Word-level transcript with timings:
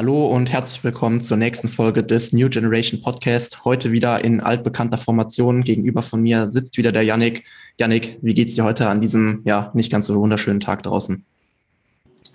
Hallo 0.00 0.28
und 0.28 0.50
herzlich 0.50 0.82
willkommen 0.82 1.20
zur 1.20 1.36
nächsten 1.36 1.68
Folge 1.68 2.02
des 2.02 2.32
New 2.32 2.48
Generation 2.48 3.02
Podcast. 3.02 3.66
Heute 3.66 3.92
wieder 3.92 4.24
in 4.24 4.40
altbekannter 4.40 4.96
Formation. 4.96 5.62
Gegenüber 5.62 6.00
von 6.00 6.22
mir 6.22 6.48
sitzt 6.48 6.78
wieder 6.78 6.90
der 6.90 7.02
Yannick. 7.02 7.44
Yannick, 7.78 8.16
wie 8.22 8.32
geht's 8.32 8.54
dir 8.54 8.64
heute 8.64 8.88
an 8.88 9.02
diesem 9.02 9.42
ja 9.44 9.70
nicht 9.74 9.92
ganz 9.92 10.06
so 10.06 10.18
wunderschönen 10.18 10.60
Tag 10.60 10.84
draußen? 10.84 11.22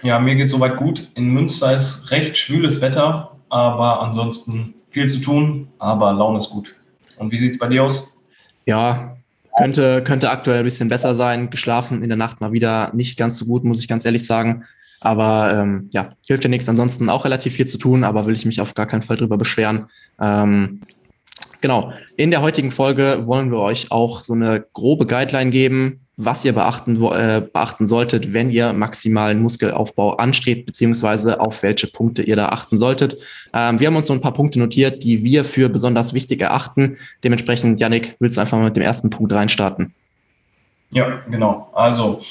Ja, 0.03 0.19
mir 0.19 0.35
geht 0.35 0.51
soweit 0.51 0.77
gut. 0.77 1.09
In 1.15 1.29
Münster 1.29 1.75
ist 1.75 2.11
recht 2.11 2.37
schwüles 2.37 2.81
Wetter, 2.81 3.35
aber 3.49 4.03
ansonsten 4.03 4.75
viel 4.89 5.09
zu 5.09 5.19
tun, 5.19 5.67
aber 5.79 6.13
Laune 6.13 6.37
ist 6.37 6.51
gut. 6.51 6.75
Und 7.17 7.31
wie 7.31 7.39
sieht's 7.39 7.57
bei 7.57 7.67
dir 7.67 7.85
aus? 7.85 8.15
Ja, 8.67 9.17
könnte, 9.57 10.03
könnte 10.03 10.29
aktuell 10.29 10.59
ein 10.59 10.65
bisschen 10.65 10.89
besser 10.89 11.15
sein. 11.15 11.49
Geschlafen 11.49 12.03
in 12.03 12.09
der 12.09 12.15
Nacht 12.15 12.41
mal 12.41 12.53
wieder 12.53 12.91
nicht 12.93 13.17
ganz 13.17 13.39
so 13.39 13.45
gut, 13.45 13.63
muss 13.63 13.79
ich 13.79 13.87
ganz 13.87 14.05
ehrlich 14.05 14.27
sagen. 14.27 14.65
Aber 15.01 15.53
ähm, 15.53 15.89
ja, 15.91 16.13
hilft 16.25 16.43
ja 16.43 16.49
nichts. 16.49 16.69
Ansonsten 16.69 17.09
auch 17.09 17.25
relativ 17.25 17.53
viel 17.53 17.67
zu 17.67 17.77
tun, 17.77 18.03
aber 18.03 18.25
will 18.25 18.35
ich 18.35 18.45
mich 18.45 18.61
auf 18.61 18.73
gar 18.73 18.85
keinen 18.85 19.03
Fall 19.03 19.17
drüber 19.17 19.37
beschweren. 19.37 19.85
Ähm, 20.19 20.81
genau. 21.61 21.93
In 22.17 22.31
der 22.31 22.41
heutigen 22.41 22.71
Folge 22.71 23.19
wollen 23.23 23.51
wir 23.51 23.59
euch 23.59 23.91
auch 23.91 24.23
so 24.23 24.33
eine 24.33 24.65
grobe 24.73 25.05
Guideline 25.05 25.51
geben, 25.51 26.05
was 26.17 26.45
ihr 26.45 26.53
beachten, 26.53 27.03
äh, 27.03 27.41
beachten 27.41 27.87
solltet, 27.87 28.31
wenn 28.31 28.49
ihr 28.49 28.71
maximalen 28.71 29.41
Muskelaufbau 29.41 30.15
anstrebt, 30.15 30.65
beziehungsweise 30.65 31.41
auf 31.41 31.61
welche 31.61 31.87
Punkte 31.87 32.23
ihr 32.23 32.37
da 32.37 32.49
achten 32.49 32.77
solltet. 32.77 33.17
Ähm, 33.53 33.79
wir 33.79 33.87
haben 33.87 33.95
uns 33.97 34.07
so 34.07 34.13
ein 34.13 34.21
paar 34.21 34.33
Punkte 34.33 34.59
notiert, 34.59 35.03
die 35.03 35.23
wir 35.23 35.43
für 35.43 35.67
besonders 35.67 36.13
wichtig 36.13 36.41
erachten. 36.41 36.97
Dementsprechend, 37.23 37.79
Yannick, 37.79 38.15
willst 38.19 38.37
du 38.37 38.41
einfach 38.41 38.57
mal 38.57 38.65
mit 38.65 38.77
dem 38.77 38.83
ersten 38.83 39.09
Punkt 39.09 39.33
reinstarten? 39.33 39.93
Ja, 40.91 41.21
genau. 41.29 41.69
Also 41.73 42.21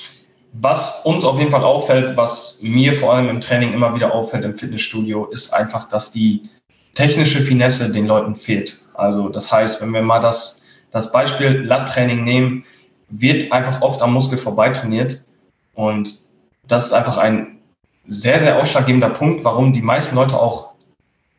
was 0.60 1.04
uns 1.04 1.24
auf 1.24 1.38
jeden 1.38 1.50
Fall 1.50 1.64
auffällt, 1.64 2.16
was 2.16 2.60
mir 2.62 2.94
vor 2.94 3.12
allem 3.12 3.28
im 3.28 3.40
Training 3.40 3.72
immer 3.72 3.94
wieder 3.94 4.14
auffällt 4.14 4.44
im 4.44 4.54
Fitnessstudio, 4.54 5.26
ist 5.26 5.52
einfach, 5.52 5.88
dass 5.88 6.12
die 6.12 6.42
technische 6.94 7.40
Finesse 7.40 7.90
den 7.90 8.06
Leuten 8.06 8.36
fehlt. 8.36 8.78
Also 8.94 9.28
das 9.28 9.50
heißt, 9.50 9.82
wenn 9.82 9.90
wir 9.90 10.02
mal 10.02 10.20
das, 10.20 10.64
das 10.92 11.10
Beispiel 11.10 11.62
Lat-Training 11.62 12.22
nehmen, 12.22 12.64
wird 13.08 13.50
einfach 13.50 13.82
oft 13.82 14.00
am 14.00 14.12
Muskel 14.12 14.38
vorbeitrainiert. 14.38 15.24
Und 15.74 16.18
das 16.68 16.86
ist 16.86 16.92
einfach 16.92 17.16
ein 17.16 17.58
sehr, 18.06 18.38
sehr 18.38 18.58
ausschlaggebender 18.58 19.10
Punkt, 19.10 19.44
warum 19.44 19.72
die 19.72 19.82
meisten 19.82 20.14
Leute 20.14 20.38
auch 20.38 20.70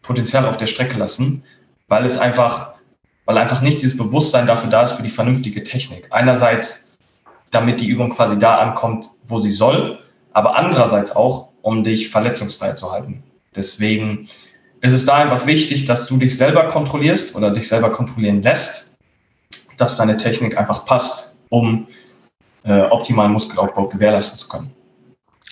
Potenzial 0.02 0.46
auf 0.46 0.58
der 0.58 0.66
Strecke 0.66 0.98
lassen, 0.98 1.44
weil 1.88 2.06
es 2.06 2.18
einfach, 2.18 2.74
weil 3.24 3.38
einfach 3.38 3.62
nicht 3.62 3.82
dieses 3.82 3.98
Bewusstsein 3.98 4.46
dafür 4.46 4.70
da 4.70 4.84
ist 4.84 4.92
für 4.92 5.04
die 5.04 5.10
vernünftige 5.10 5.64
Technik. 5.64 6.08
Einerseits 6.12 6.85
damit 7.56 7.80
die 7.80 7.88
Übung 7.88 8.10
quasi 8.12 8.38
da 8.38 8.58
ankommt, 8.58 9.10
wo 9.28 9.40
sie 9.40 9.52
soll, 9.52 10.00
aber 10.34 10.56
andererseits 10.56 11.16
auch, 11.16 11.50
um 11.62 11.84
dich 11.84 12.10
verletzungsfrei 12.10 12.74
zu 12.74 12.92
halten. 12.92 13.24
Deswegen 13.56 14.28
ist 14.82 14.92
es 14.92 15.06
da 15.06 15.16
einfach 15.16 15.48
wichtig, 15.48 15.86
dass 15.86 16.08
du 16.08 16.18
dich 16.18 16.38
selber 16.38 16.68
kontrollierst 16.68 17.36
oder 17.36 17.50
dich 17.50 17.68
selber 17.68 17.90
kontrollieren 17.90 18.44
lässt, 18.44 18.98
dass 19.78 19.98
deine 19.98 20.18
Technik 20.18 20.58
einfach 20.58 20.86
passt, 20.86 21.38
um 21.50 21.88
äh, 22.64 22.82
optimalen 22.82 23.32
Muskelaufbau 23.32 23.88
gewährleisten 23.88 24.38
zu 24.38 24.48
können. 24.48 24.72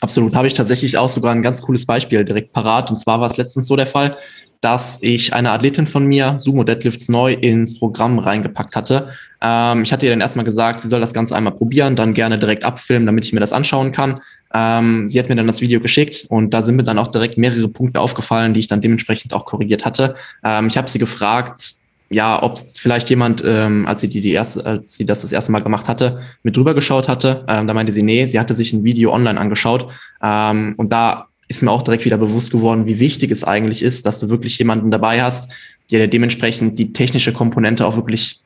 Absolut, 0.01 0.35
habe 0.35 0.47
ich 0.47 0.53
tatsächlich 0.53 0.97
auch 0.97 1.07
sogar 1.07 1.31
ein 1.31 1.41
ganz 1.41 1.61
cooles 1.61 1.85
Beispiel 1.85 2.25
direkt 2.25 2.51
parat. 2.51 2.91
Und 2.91 2.97
zwar 2.97 3.21
war 3.21 3.27
es 3.27 3.37
letztens 3.37 3.67
so 3.67 3.77
der 3.77 3.87
Fall, 3.87 4.17
dass 4.63 4.97
ich 5.01 5.33
eine 5.33 5.51
Athletin 5.51 5.87
von 5.87 6.05
mir, 6.05 6.35
Sumo 6.39 6.63
Deadlifts 6.63 7.09
neu 7.09 7.33
ins 7.33 7.77
Programm 7.77 8.17
reingepackt 8.17 8.77
hatte. 8.77 9.09
Ähm, 9.41 9.83
ich 9.83 9.91
hatte 9.91 10.05
ihr 10.05 10.11
dann 10.13 10.21
erstmal 10.21 10.45
gesagt, 10.45 10.79
sie 10.79 10.87
soll 10.87 11.01
das 11.01 11.13
Ganze 11.13 11.35
einmal 11.35 11.53
probieren, 11.53 11.97
dann 11.97 12.13
gerne 12.13 12.39
direkt 12.39 12.63
abfilmen, 12.63 13.05
damit 13.05 13.25
ich 13.25 13.33
mir 13.33 13.41
das 13.41 13.51
anschauen 13.51 13.91
kann. 13.91 14.21
Ähm, 14.53 15.09
sie 15.09 15.19
hat 15.19 15.27
mir 15.27 15.35
dann 15.35 15.47
das 15.47 15.59
Video 15.59 15.81
geschickt 15.81 16.27
und 16.29 16.53
da 16.53 16.63
sind 16.63 16.77
mir 16.77 16.85
dann 16.85 16.97
auch 16.97 17.09
direkt 17.09 17.37
mehrere 17.37 17.67
Punkte 17.67 17.99
aufgefallen, 17.99 18.53
die 18.53 18.61
ich 18.61 18.69
dann 18.69 18.79
dementsprechend 18.79 19.33
auch 19.33 19.43
korrigiert 19.43 19.83
hatte. 19.83 20.15
Ähm, 20.45 20.67
ich 20.67 20.77
habe 20.77 20.89
sie 20.89 20.99
gefragt, 20.99 21.73
ja, 22.09 22.41
ob 22.41 22.57
vielleicht 22.57 23.09
jemand, 23.09 23.43
ähm, 23.45 23.85
als 23.85 23.99
sie 23.99 24.07
die, 24.07 24.21
die 24.21 24.31
erste, 24.31 24.65
als 24.65 24.93
sie 24.93 25.05
das 25.05 25.23
das 25.23 25.33
erste 25.33 25.51
Mal 25.51 25.61
gemacht 25.61 25.89
hatte, 25.89 26.21
mit 26.43 26.55
drüber 26.55 26.73
geschaut 26.73 27.09
hatte. 27.09 27.43
Ähm, 27.49 27.67
da 27.67 27.73
meinte 27.73 27.91
sie, 27.91 28.03
nee, 28.03 28.27
sie 28.27 28.39
hatte 28.39 28.53
sich 28.53 28.71
ein 28.71 28.85
Video 28.85 29.11
online 29.11 29.39
angeschaut 29.39 29.91
ähm, 30.21 30.75
und 30.77 30.93
da 30.93 31.27
ist 31.47 31.61
mir 31.61 31.71
auch 31.71 31.81
direkt 31.81 32.05
wieder 32.05 32.17
bewusst 32.17 32.51
geworden, 32.51 32.85
wie 32.85 32.99
wichtig 32.99 33.31
es 33.31 33.43
eigentlich 33.43 33.83
ist, 33.83 34.05
dass 34.05 34.19
du 34.19 34.29
wirklich 34.29 34.57
jemanden 34.57 34.91
dabei 34.91 35.21
hast, 35.21 35.51
der 35.91 36.07
dementsprechend 36.07 36.77
die 36.77 36.93
technische 36.93 37.33
Komponente 37.33 37.85
auch 37.85 37.95
wirklich 37.95 38.39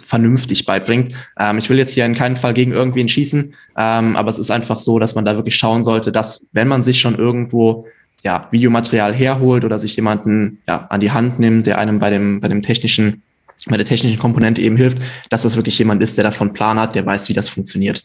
vernünftig 0.00 0.66
beibringt. 0.66 1.12
Ähm, 1.38 1.58
ich 1.58 1.70
will 1.70 1.78
jetzt 1.78 1.92
hier 1.92 2.04
in 2.04 2.14
keinen 2.14 2.36
Fall 2.36 2.54
gegen 2.54 2.72
irgendwen 2.72 3.08
schießen, 3.08 3.54
ähm, 3.76 4.16
aber 4.16 4.30
es 4.30 4.38
ist 4.38 4.50
einfach 4.50 4.78
so, 4.78 4.98
dass 4.98 5.14
man 5.14 5.24
da 5.24 5.36
wirklich 5.36 5.56
schauen 5.56 5.82
sollte, 5.82 6.12
dass 6.12 6.46
wenn 6.52 6.68
man 6.68 6.84
sich 6.84 7.00
schon 7.00 7.16
irgendwo 7.16 7.86
ja, 8.22 8.48
Videomaterial 8.50 9.14
herholt 9.14 9.64
oder 9.64 9.78
sich 9.78 9.96
jemanden 9.96 10.58
ja, 10.66 10.86
an 10.88 11.00
die 11.00 11.12
Hand 11.12 11.38
nimmt, 11.38 11.66
der 11.66 11.78
einem 11.78 11.98
bei 11.98 12.10
dem, 12.10 12.40
bei 12.40 12.48
dem 12.48 12.62
technischen, 12.62 13.22
bei 13.66 13.76
der 13.76 13.86
technischen 13.86 14.18
Komponente 14.18 14.62
eben 14.62 14.76
hilft, 14.76 14.98
dass 15.30 15.42
das 15.42 15.56
wirklich 15.56 15.78
jemand 15.78 16.02
ist, 16.02 16.16
der 16.16 16.24
davon 16.24 16.52
Plan 16.52 16.80
hat, 16.80 16.94
der 16.94 17.04
weiß, 17.04 17.28
wie 17.28 17.34
das 17.34 17.48
funktioniert. 17.48 18.04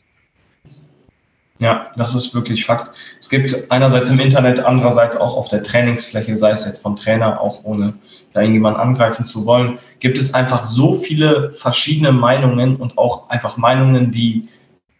Ja, 1.59 1.91
das 1.97 2.15
ist 2.15 2.33
wirklich 2.33 2.65
Fakt. 2.65 2.95
Es 3.19 3.27
gibt 3.27 3.69
einerseits 3.69 4.09
im 4.09 4.19
Internet, 4.19 4.61
andererseits 4.61 5.17
auch 5.17 5.35
auf 5.35 5.49
der 5.49 5.61
Trainingsfläche, 5.61 6.37
sei 6.37 6.51
es 6.51 6.63
jetzt 6.63 6.81
vom 6.81 6.95
Trainer, 6.95 7.41
auch 7.41 7.65
ohne 7.65 7.95
da 8.31 8.39
irgendjemanden 8.39 8.81
angreifen 8.81 9.25
zu 9.25 9.45
wollen, 9.45 9.77
gibt 9.99 10.17
es 10.17 10.33
einfach 10.33 10.63
so 10.63 10.93
viele 10.93 11.51
verschiedene 11.51 12.13
Meinungen 12.13 12.77
und 12.77 12.97
auch 12.97 13.29
einfach 13.29 13.57
Meinungen, 13.57 14.11
die 14.11 14.47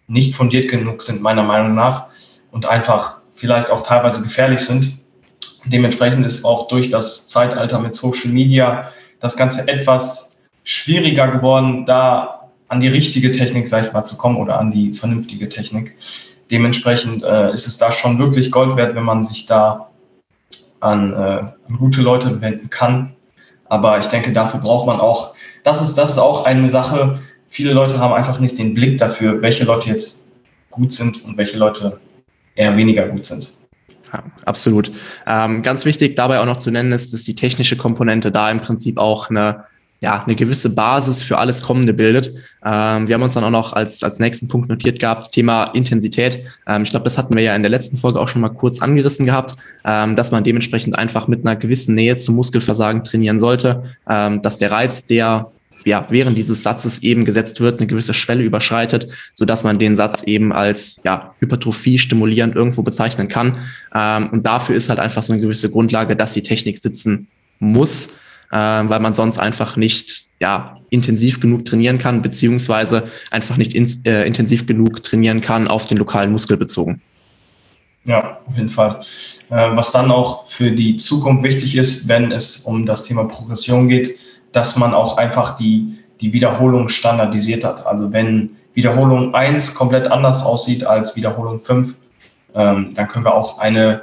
nicht 0.08 0.36
fundiert 0.36 0.70
genug 0.70 1.02
sind, 1.02 1.22
meiner 1.22 1.44
Meinung 1.44 1.75
nach, 1.75 2.08
und 2.52 2.66
einfach 2.66 3.22
vielleicht 3.31 3.72
auch 3.72 3.84
teilweise 3.84 4.22
gefährlich 4.22 4.59
sind. 4.59 5.00
Dementsprechend 5.66 6.26
ist 6.26 6.44
auch 6.44 6.68
durch 6.68 6.90
das 6.90 7.28
Zeitalter 7.28 7.80
mit 7.80 7.96
Social 7.96 8.31
Media 8.31 8.90
das 9.22 9.38
Ganze 9.38 9.68
etwas 9.68 10.41
schwieriger 10.64 11.30
geworden, 11.30 11.86
da 11.86 12.50
an 12.68 12.81
die 12.81 12.88
richtige 12.88 13.31
Technik, 13.31 13.68
sag 13.68 13.86
ich 13.86 13.94
mal, 13.94 14.03
zu 14.03 14.18
kommen 14.18 14.38
oder 14.38 14.59
an 14.59 14.72
die 14.72 14.91
vernünftige 14.91 15.47
Technik. 15.47 15.96
Dementsprechend 16.51 17.23
äh, 17.23 17.51
ist 17.51 17.67
es 17.67 17.77
da 17.77 17.91
schon 17.91 18.17
wirklich 18.17 18.51
Gold 18.51 18.75
wert, 18.75 18.95
wenn 18.95 19.03
man 19.03 19.23
sich 19.23 19.45
da 19.45 19.89
an, 20.79 21.13
äh, 21.13 21.15
an 21.15 21.77
gute 21.77 22.01
Leute 22.01 22.41
wenden 22.41 22.69
kann. 22.69 23.15
Aber 23.65 23.97
ich 23.99 24.07
denke, 24.07 24.31
dafür 24.31 24.59
braucht 24.59 24.87
man 24.87 24.99
auch, 24.99 25.35
das 25.63 25.81
ist, 25.81 25.95
das 25.95 26.11
ist 26.11 26.17
auch 26.17 26.45
eine 26.45 26.69
Sache, 26.69 27.19
viele 27.49 27.73
Leute 27.73 27.99
haben 27.99 28.13
einfach 28.13 28.39
nicht 28.39 28.57
den 28.57 28.73
Blick 28.73 28.97
dafür, 28.97 29.41
welche 29.41 29.65
Leute 29.65 29.89
jetzt 29.89 30.27
gut 30.71 30.91
sind 30.91 31.23
und 31.23 31.37
welche 31.37 31.57
Leute 31.57 31.99
eher 32.55 32.75
weniger 32.77 33.07
gut 33.07 33.25
sind. 33.25 33.57
Ja, 34.11 34.23
absolut. 34.45 34.91
Ähm, 35.27 35.61
ganz 35.61 35.85
wichtig 35.85 36.16
dabei 36.16 36.39
auch 36.39 36.45
noch 36.45 36.57
zu 36.57 36.71
nennen 36.71 36.91
ist, 36.91 37.13
dass 37.13 37.23
die 37.23 37.35
technische 37.35 37.77
Komponente 37.77 38.31
da 38.31 38.49
im 38.49 38.59
Prinzip 38.59 38.97
auch 38.97 39.29
eine 39.29 39.66
ja, 40.01 40.23
eine 40.23 40.35
gewisse 40.35 40.69
Basis 40.69 41.23
für 41.23 41.37
alles 41.37 41.61
Kommende 41.61 41.93
bildet. 41.93 42.33
Ähm, 42.65 43.07
wir 43.07 43.15
haben 43.15 43.21
uns 43.21 43.33
dann 43.33 43.43
auch 43.43 43.49
noch 43.49 43.73
als, 43.73 44.01
als 44.01 44.19
nächsten 44.19 44.47
Punkt 44.47 44.69
notiert 44.69 44.99
gehabt, 44.99 45.31
Thema 45.31 45.65
Intensität. 45.65 46.39
Ähm, 46.67 46.83
ich 46.83 46.89
glaube, 46.89 47.03
das 47.03 47.17
hatten 47.17 47.35
wir 47.35 47.43
ja 47.43 47.53
in 47.53 47.63
der 47.63 47.69
letzten 47.69 47.97
Folge 47.97 48.19
auch 48.19 48.29
schon 48.29 48.41
mal 48.41 48.49
kurz 48.49 48.81
angerissen 48.81 49.25
gehabt, 49.25 49.55
ähm, 49.83 50.15
dass 50.15 50.31
man 50.31 50.43
dementsprechend 50.43 50.97
einfach 50.97 51.27
mit 51.27 51.45
einer 51.45 51.57
gewissen 51.57 51.95
Nähe 51.95 52.15
zum 52.15 52.35
Muskelversagen 52.35 53.03
trainieren 53.03 53.39
sollte, 53.39 53.83
ähm, 54.09 54.41
dass 54.41 54.57
der 54.57 54.71
Reiz, 54.71 55.05
der 55.05 55.51
ja, 55.85 56.05
während 56.09 56.37
dieses 56.37 56.63
Satzes 56.63 57.03
eben 57.03 57.25
gesetzt 57.25 57.61
wird, 57.61 57.79
eine 57.79 57.87
gewisse 57.87 58.13
Schwelle 58.13 58.43
überschreitet, 58.43 59.09
so 59.33 59.45
dass 59.45 59.63
man 59.63 59.79
den 59.79 59.95
Satz 59.95 60.23
eben 60.23 60.51
als 60.51 61.01
ja, 61.05 61.33
Hypertrophie 61.39 61.97
stimulierend 61.97 62.55
irgendwo 62.55 62.83
bezeichnen 62.83 63.27
kann. 63.27 63.57
Ähm, 63.93 64.29
und 64.31 64.45
dafür 64.45 64.75
ist 64.75 64.89
halt 64.89 64.99
einfach 64.99 65.23
so 65.23 65.33
eine 65.33 65.41
gewisse 65.41 65.69
Grundlage, 65.69 66.16
dass 66.16 66.33
die 66.33 66.43
Technik 66.43 66.79
sitzen 66.79 67.27
muss 67.59 68.09
äh, 68.51 68.55
weil 68.57 68.99
man 68.99 69.13
sonst 69.13 69.40
einfach 69.40 69.75
nicht 69.75 70.25
ja, 70.40 70.78
intensiv 70.90 71.40
genug 71.40 71.66
trainieren 71.66 71.99
kann, 71.99 72.22
beziehungsweise 72.22 73.09
einfach 73.31 73.57
nicht 73.57 73.73
in, 73.73 73.90
äh, 74.05 74.25
intensiv 74.25 74.66
genug 74.66 75.03
trainieren 75.03 75.41
kann 75.41 75.67
auf 75.67 75.85
den 75.85 75.97
lokalen 75.97 76.31
Muskel 76.31 76.57
bezogen. 76.57 77.01
Ja, 78.05 78.40
auf 78.46 78.55
jeden 78.55 78.69
Fall. 78.69 79.01
Äh, 79.49 79.75
was 79.75 79.91
dann 79.91 80.09
auch 80.11 80.49
für 80.49 80.72
die 80.72 80.97
Zukunft 80.97 81.43
wichtig 81.43 81.75
ist, 81.75 82.07
wenn 82.07 82.31
es 82.31 82.57
um 82.57 82.85
das 82.85 83.03
Thema 83.03 83.25
Progression 83.25 83.87
geht, 83.87 84.16
dass 84.52 84.78
man 84.78 84.93
auch 84.93 85.17
einfach 85.17 85.57
die, 85.57 85.97
die 86.22 86.34
Wiederholung 86.34 86.90
standardisiert 86.90 87.63
hat. 87.63 87.85
Also 87.85 88.11
wenn 88.11 88.52
Wiederholung 88.73 89.35
1 89.35 89.75
komplett 89.75 90.09
anders 90.09 90.43
aussieht 90.43 90.85
als 90.85 91.16
Wiederholung 91.16 91.59
5, 91.59 91.97
ähm, 92.55 92.93
dann 92.95 93.07
können 93.07 93.25
wir 93.25 93.35
auch 93.35 93.59
eine 93.59 94.02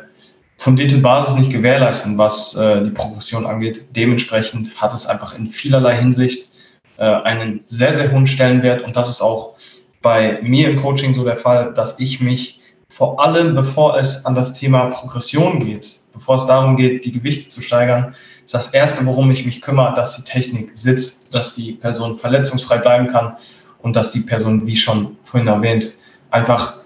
fundierte 0.56 0.98
Basis 0.98 1.34
nicht 1.36 1.52
gewährleisten, 1.52 2.18
was 2.18 2.54
äh, 2.54 2.82
die 2.82 2.90
Progression 2.90 3.46
angeht. 3.46 3.86
Dementsprechend 3.94 4.80
hat 4.80 4.92
es 4.94 5.06
einfach 5.06 5.36
in 5.36 5.46
vielerlei 5.46 5.96
Hinsicht 5.96 6.48
äh, 6.96 7.04
einen 7.04 7.60
sehr, 7.66 7.94
sehr 7.94 8.10
hohen 8.10 8.26
Stellenwert. 8.26 8.82
Und 8.82 8.96
das 8.96 9.08
ist 9.08 9.20
auch 9.20 9.56
bei 10.02 10.40
mir 10.42 10.70
im 10.70 10.80
Coaching 10.80 11.14
so 11.14 11.24
der 11.24 11.36
Fall, 11.36 11.74
dass 11.74 11.98
ich 11.98 12.20
mich 12.20 12.60
vor 12.88 13.22
allem, 13.22 13.54
bevor 13.54 13.98
es 13.98 14.24
an 14.24 14.34
das 14.34 14.54
Thema 14.54 14.86
Progression 14.86 15.60
geht, 15.60 16.00
bevor 16.12 16.36
es 16.36 16.46
darum 16.46 16.76
geht, 16.76 17.04
die 17.04 17.12
Gewichte 17.12 17.48
zu 17.50 17.60
steigern, 17.60 18.14
ist 18.44 18.54
das 18.54 18.68
Erste, 18.68 19.04
worum 19.04 19.30
ich 19.30 19.44
mich 19.44 19.60
kümmere, 19.60 19.94
dass 19.94 20.16
die 20.16 20.22
Technik 20.22 20.70
sitzt, 20.74 21.34
dass 21.34 21.54
die 21.54 21.72
Person 21.72 22.14
verletzungsfrei 22.14 22.78
bleiben 22.78 23.08
kann 23.08 23.36
und 23.82 23.96
dass 23.96 24.12
die 24.12 24.20
Person, 24.20 24.66
wie 24.66 24.76
schon 24.76 25.16
vorhin 25.24 25.48
erwähnt, 25.48 25.92
einfach 26.30 26.78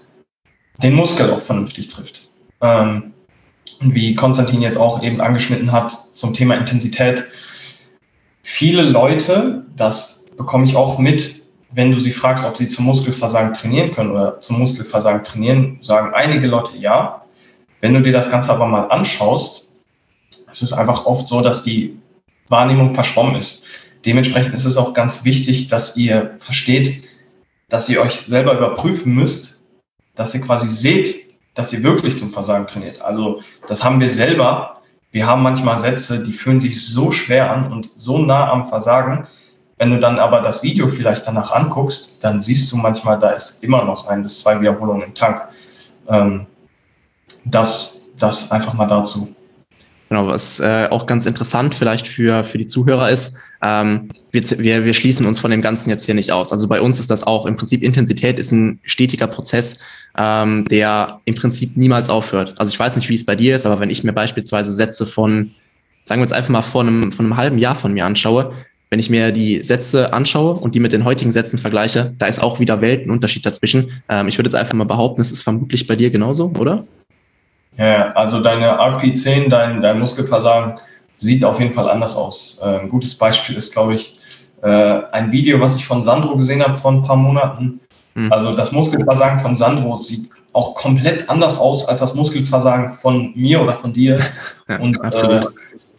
den 0.83 0.95
Muskel 0.95 1.31
auch 1.31 1.39
vernünftig 1.39 1.87
trifft. 1.87 2.29
Ähm, 2.61 3.13
wie 3.79 4.13
Konstantin 4.15 4.61
jetzt 4.61 4.77
auch 4.77 5.01
eben 5.03 5.21
angeschnitten 5.21 5.71
hat 5.71 5.97
zum 6.13 6.33
Thema 6.33 6.55
Intensität, 6.55 7.25
viele 8.43 8.83
Leute, 8.83 9.65
das 9.75 10.27
bekomme 10.37 10.65
ich 10.65 10.75
auch 10.75 10.97
mit, 10.97 11.41
wenn 11.71 11.91
du 11.91 11.99
sie 11.99 12.11
fragst, 12.11 12.45
ob 12.45 12.57
sie 12.57 12.67
zum 12.67 12.85
Muskelversagen 12.85 13.53
trainieren 13.53 13.91
können 13.91 14.11
oder 14.11 14.39
zum 14.39 14.59
Muskelversagen 14.59 15.23
trainieren, 15.23 15.79
sagen 15.81 16.13
einige 16.13 16.47
Leute 16.47 16.77
ja. 16.77 17.23
Wenn 17.79 17.93
du 17.93 18.01
dir 18.01 18.11
das 18.11 18.29
Ganze 18.29 18.51
aber 18.51 18.67
mal 18.67 18.89
anschaust, 18.89 19.71
es 20.51 20.61
ist 20.61 20.73
einfach 20.73 21.05
oft 21.05 21.27
so, 21.27 21.41
dass 21.41 21.63
die 21.63 21.97
Wahrnehmung 22.49 22.93
verschwommen 22.93 23.35
ist. 23.35 23.65
Dementsprechend 24.05 24.53
ist 24.53 24.65
es 24.65 24.77
auch 24.77 24.93
ganz 24.93 25.23
wichtig, 25.23 25.67
dass 25.67 25.95
ihr 25.95 26.35
versteht, 26.37 27.03
dass 27.69 27.87
ihr 27.87 28.01
euch 28.01 28.13
selber 28.13 28.57
überprüfen 28.57 29.13
müsst, 29.13 29.63
dass 30.15 30.35
ihr 30.35 30.41
quasi 30.41 30.67
seht, 30.67 31.30
dass 31.53 31.73
ihr 31.73 31.83
wirklich 31.83 32.17
zum 32.17 32.29
Versagen 32.29 32.67
trainiert. 32.67 33.01
Also 33.01 33.41
das 33.67 33.83
haben 33.83 33.99
wir 33.99 34.09
selber. 34.09 34.81
Wir 35.11 35.27
haben 35.27 35.43
manchmal 35.43 35.77
Sätze, 35.77 36.23
die 36.23 36.31
fühlen 36.31 36.59
sich 36.59 36.87
so 36.87 37.11
schwer 37.11 37.51
an 37.51 37.71
und 37.71 37.89
so 37.95 38.17
nah 38.17 38.49
am 38.49 38.65
Versagen. 38.67 39.27
Wenn 39.77 39.89
du 39.89 39.99
dann 39.99 40.19
aber 40.19 40.41
das 40.41 40.63
Video 40.63 40.87
vielleicht 40.87 41.27
danach 41.27 41.51
anguckst, 41.51 42.23
dann 42.23 42.39
siehst 42.39 42.71
du 42.71 42.77
manchmal, 42.77 43.19
da 43.19 43.31
ist 43.31 43.63
immer 43.63 43.83
noch 43.83 44.07
ein 44.07 44.23
bis 44.23 44.41
zwei 44.41 44.61
Wiederholungen 44.61 45.01
im 45.01 45.13
Tank. 45.13 45.47
Ähm, 46.07 46.45
das, 47.45 48.09
das 48.17 48.51
einfach 48.51 48.73
mal 48.73 48.85
dazu. 48.85 49.35
Genau, 50.11 50.27
was 50.27 50.59
äh, 50.59 50.87
auch 50.89 51.05
ganz 51.05 51.25
interessant 51.25 51.73
vielleicht 51.73 52.05
für, 52.05 52.43
für 52.43 52.57
die 52.57 52.65
Zuhörer 52.65 53.09
ist, 53.09 53.37
ähm, 53.61 54.09
wir, 54.31 54.43
wir, 54.59 54.83
wir 54.83 54.93
schließen 54.93 55.25
uns 55.25 55.39
von 55.39 55.51
dem 55.51 55.61
Ganzen 55.61 55.89
jetzt 55.89 56.05
hier 56.05 56.15
nicht 56.15 56.33
aus. 56.33 56.51
Also 56.51 56.67
bei 56.67 56.81
uns 56.81 56.99
ist 56.99 57.09
das 57.09 57.23
auch 57.23 57.45
im 57.45 57.55
Prinzip 57.55 57.81
Intensität 57.81 58.37
ist 58.37 58.51
ein 58.51 58.81
stetiger 58.83 59.27
Prozess, 59.27 59.79
ähm, 60.17 60.65
der 60.67 61.21
im 61.23 61.35
Prinzip 61.35 61.77
niemals 61.77 62.09
aufhört. 62.09 62.55
Also 62.57 62.73
ich 62.73 62.77
weiß 62.77 62.97
nicht, 62.97 63.07
wie 63.07 63.15
es 63.15 63.25
bei 63.25 63.37
dir 63.37 63.55
ist, 63.55 63.65
aber 63.65 63.79
wenn 63.79 63.89
ich 63.89 64.03
mir 64.03 64.11
beispielsweise 64.11 64.73
Sätze 64.73 65.05
von, 65.05 65.51
sagen 66.03 66.19
wir 66.19 66.25
jetzt 66.25 66.33
einfach 66.33 66.49
mal 66.49 66.61
vor 66.61 66.81
einem, 66.81 67.13
von 67.13 67.27
einem 67.27 67.37
halben 67.37 67.57
Jahr 67.57 67.75
von 67.75 67.93
mir 67.93 68.05
anschaue, 68.05 68.51
wenn 68.89 68.99
ich 68.99 69.09
mir 69.09 69.31
die 69.31 69.63
Sätze 69.63 70.11
anschaue 70.11 70.55
und 70.55 70.75
die 70.75 70.81
mit 70.81 70.91
den 70.91 71.05
heutigen 71.05 71.31
Sätzen 71.31 71.57
vergleiche, 71.57 72.13
da 72.17 72.25
ist 72.25 72.43
auch 72.43 72.59
wieder 72.59 72.81
Weltenunterschied 72.81 73.45
dazwischen. 73.45 73.89
Ähm, 74.09 74.27
ich 74.27 74.37
würde 74.37 74.49
jetzt 74.49 74.59
einfach 74.59 74.73
mal 74.73 74.83
behaupten, 74.83 75.21
es 75.21 75.31
ist 75.31 75.41
vermutlich 75.41 75.87
bei 75.87 75.95
dir 75.95 76.11
genauso, 76.11 76.51
oder? 76.59 76.85
Ja, 77.77 78.11
also 78.11 78.41
deine 78.41 78.79
RP10, 78.79 79.49
dein, 79.49 79.81
dein 79.81 79.99
Muskelversagen 79.99 80.75
sieht 81.17 81.43
auf 81.43 81.59
jeden 81.59 81.71
Fall 81.71 81.89
anders 81.89 82.15
aus. 82.15 82.59
Äh, 82.61 82.79
ein 82.79 82.89
gutes 82.89 83.15
Beispiel 83.15 83.55
ist, 83.55 83.73
glaube 83.73 83.95
ich, 83.95 84.19
äh, 84.61 85.01
ein 85.11 85.31
Video, 85.31 85.59
was 85.59 85.77
ich 85.77 85.85
von 85.85 86.03
Sandro 86.03 86.35
gesehen 86.35 86.61
habe 86.61 86.73
vor 86.73 86.91
ein 86.91 87.01
paar 87.01 87.15
Monaten. 87.15 87.79
Mhm. 88.15 88.31
Also 88.31 88.53
das 88.53 88.71
Muskelversagen 88.71 89.39
von 89.39 89.55
Sandro 89.55 89.99
sieht 89.99 90.29
auch 90.53 90.75
komplett 90.75 91.29
anders 91.29 91.57
aus 91.57 91.87
als 91.87 92.01
das 92.01 92.13
Muskelversagen 92.13 92.93
von 92.93 93.31
mir 93.35 93.61
oder 93.61 93.73
von 93.73 93.93
dir. 93.93 94.19
ja, 94.67 94.79
Und 94.79 95.01
äh, 95.01 95.41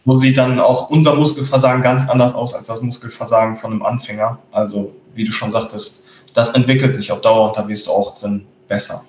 wo 0.05 0.15
sieht 0.15 0.37
dann 0.37 0.59
auch 0.59 0.89
unser 0.89 1.15
Muskelversagen 1.15 1.81
ganz 1.81 2.07
anders 2.09 2.35
aus 2.35 2.53
als 2.53 2.67
das 2.67 2.81
Muskelversagen 2.81 3.55
von 3.55 3.71
einem 3.71 3.83
Anfänger. 3.83 4.37
Also 4.51 4.93
wie 5.15 5.23
du 5.23 5.31
schon 5.31 5.51
sagtest, 5.51 6.05
das 6.33 6.51
entwickelt 6.51 6.93
sich 6.93 7.11
auf 7.11 7.21
Dauer 7.21 7.47
und 7.47 7.57
da 7.57 7.67
wirst 7.67 7.87
du 7.87 7.91
auch 7.91 8.13
drin 8.15 8.45
besser. 8.67 9.03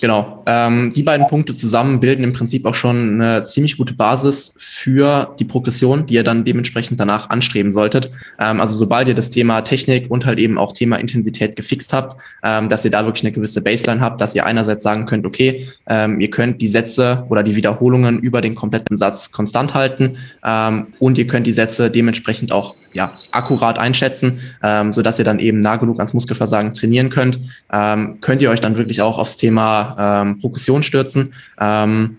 Genau. 0.00 0.42
Ähm, 0.46 0.92
die 0.94 1.02
beiden 1.02 1.26
Punkte 1.28 1.54
zusammen 1.54 2.00
bilden 2.00 2.24
im 2.24 2.32
Prinzip 2.32 2.66
auch 2.66 2.74
schon 2.74 3.20
eine 3.20 3.44
ziemlich 3.44 3.76
gute 3.76 3.94
Basis 3.94 4.54
für 4.58 5.34
die 5.38 5.44
Progression, 5.44 6.06
die 6.06 6.14
ihr 6.14 6.24
dann 6.24 6.44
dementsprechend 6.44 6.98
danach 6.98 7.30
anstreben 7.30 7.72
solltet. 7.72 8.10
Ähm, 8.38 8.60
also 8.60 8.74
sobald 8.74 9.08
ihr 9.08 9.14
das 9.14 9.30
Thema 9.30 9.62
Technik 9.62 10.10
und 10.10 10.26
halt 10.26 10.38
eben 10.38 10.58
auch 10.58 10.72
Thema 10.72 10.96
Intensität 10.96 11.56
gefixt 11.56 11.92
habt, 11.92 12.16
ähm, 12.42 12.68
dass 12.68 12.84
ihr 12.84 12.90
da 12.90 13.04
wirklich 13.04 13.24
eine 13.24 13.32
gewisse 13.32 13.62
Baseline 13.62 14.00
habt, 14.00 14.20
dass 14.20 14.34
ihr 14.34 14.44
einerseits 14.44 14.82
sagen 14.82 15.06
könnt, 15.06 15.26
okay, 15.26 15.66
ähm, 15.86 16.20
ihr 16.20 16.30
könnt 16.30 16.60
die 16.60 16.68
Sätze 16.68 17.24
oder 17.28 17.42
die 17.42 17.56
Wiederholungen 17.56 18.18
über 18.18 18.40
den 18.40 18.54
kompletten 18.54 18.96
Satz 18.96 19.30
konstant 19.30 19.74
halten 19.74 20.16
ähm, 20.44 20.88
und 20.98 21.18
ihr 21.18 21.26
könnt 21.26 21.46
die 21.46 21.52
Sätze 21.52 21.90
dementsprechend 21.90 22.52
auch 22.52 22.74
ja, 22.94 23.18
akkurat 23.32 23.78
einschätzen, 23.78 24.40
ähm, 24.62 24.92
so 24.92 25.02
dass 25.02 25.18
ihr 25.18 25.24
dann 25.24 25.38
eben 25.38 25.60
nah 25.60 25.76
genug 25.76 25.98
ans 25.98 26.14
Muskelversagen 26.14 26.72
trainieren 26.72 27.10
könnt, 27.10 27.38
ähm, 27.72 28.18
könnt 28.20 28.40
ihr 28.40 28.50
euch 28.50 28.60
dann 28.60 28.78
wirklich 28.78 29.02
auch 29.02 29.18
aufs 29.18 29.36
Thema 29.36 30.22
ähm, 30.22 30.38
Progression 30.38 30.82
stürzen, 30.82 31.34
ähm, 31.60 32.18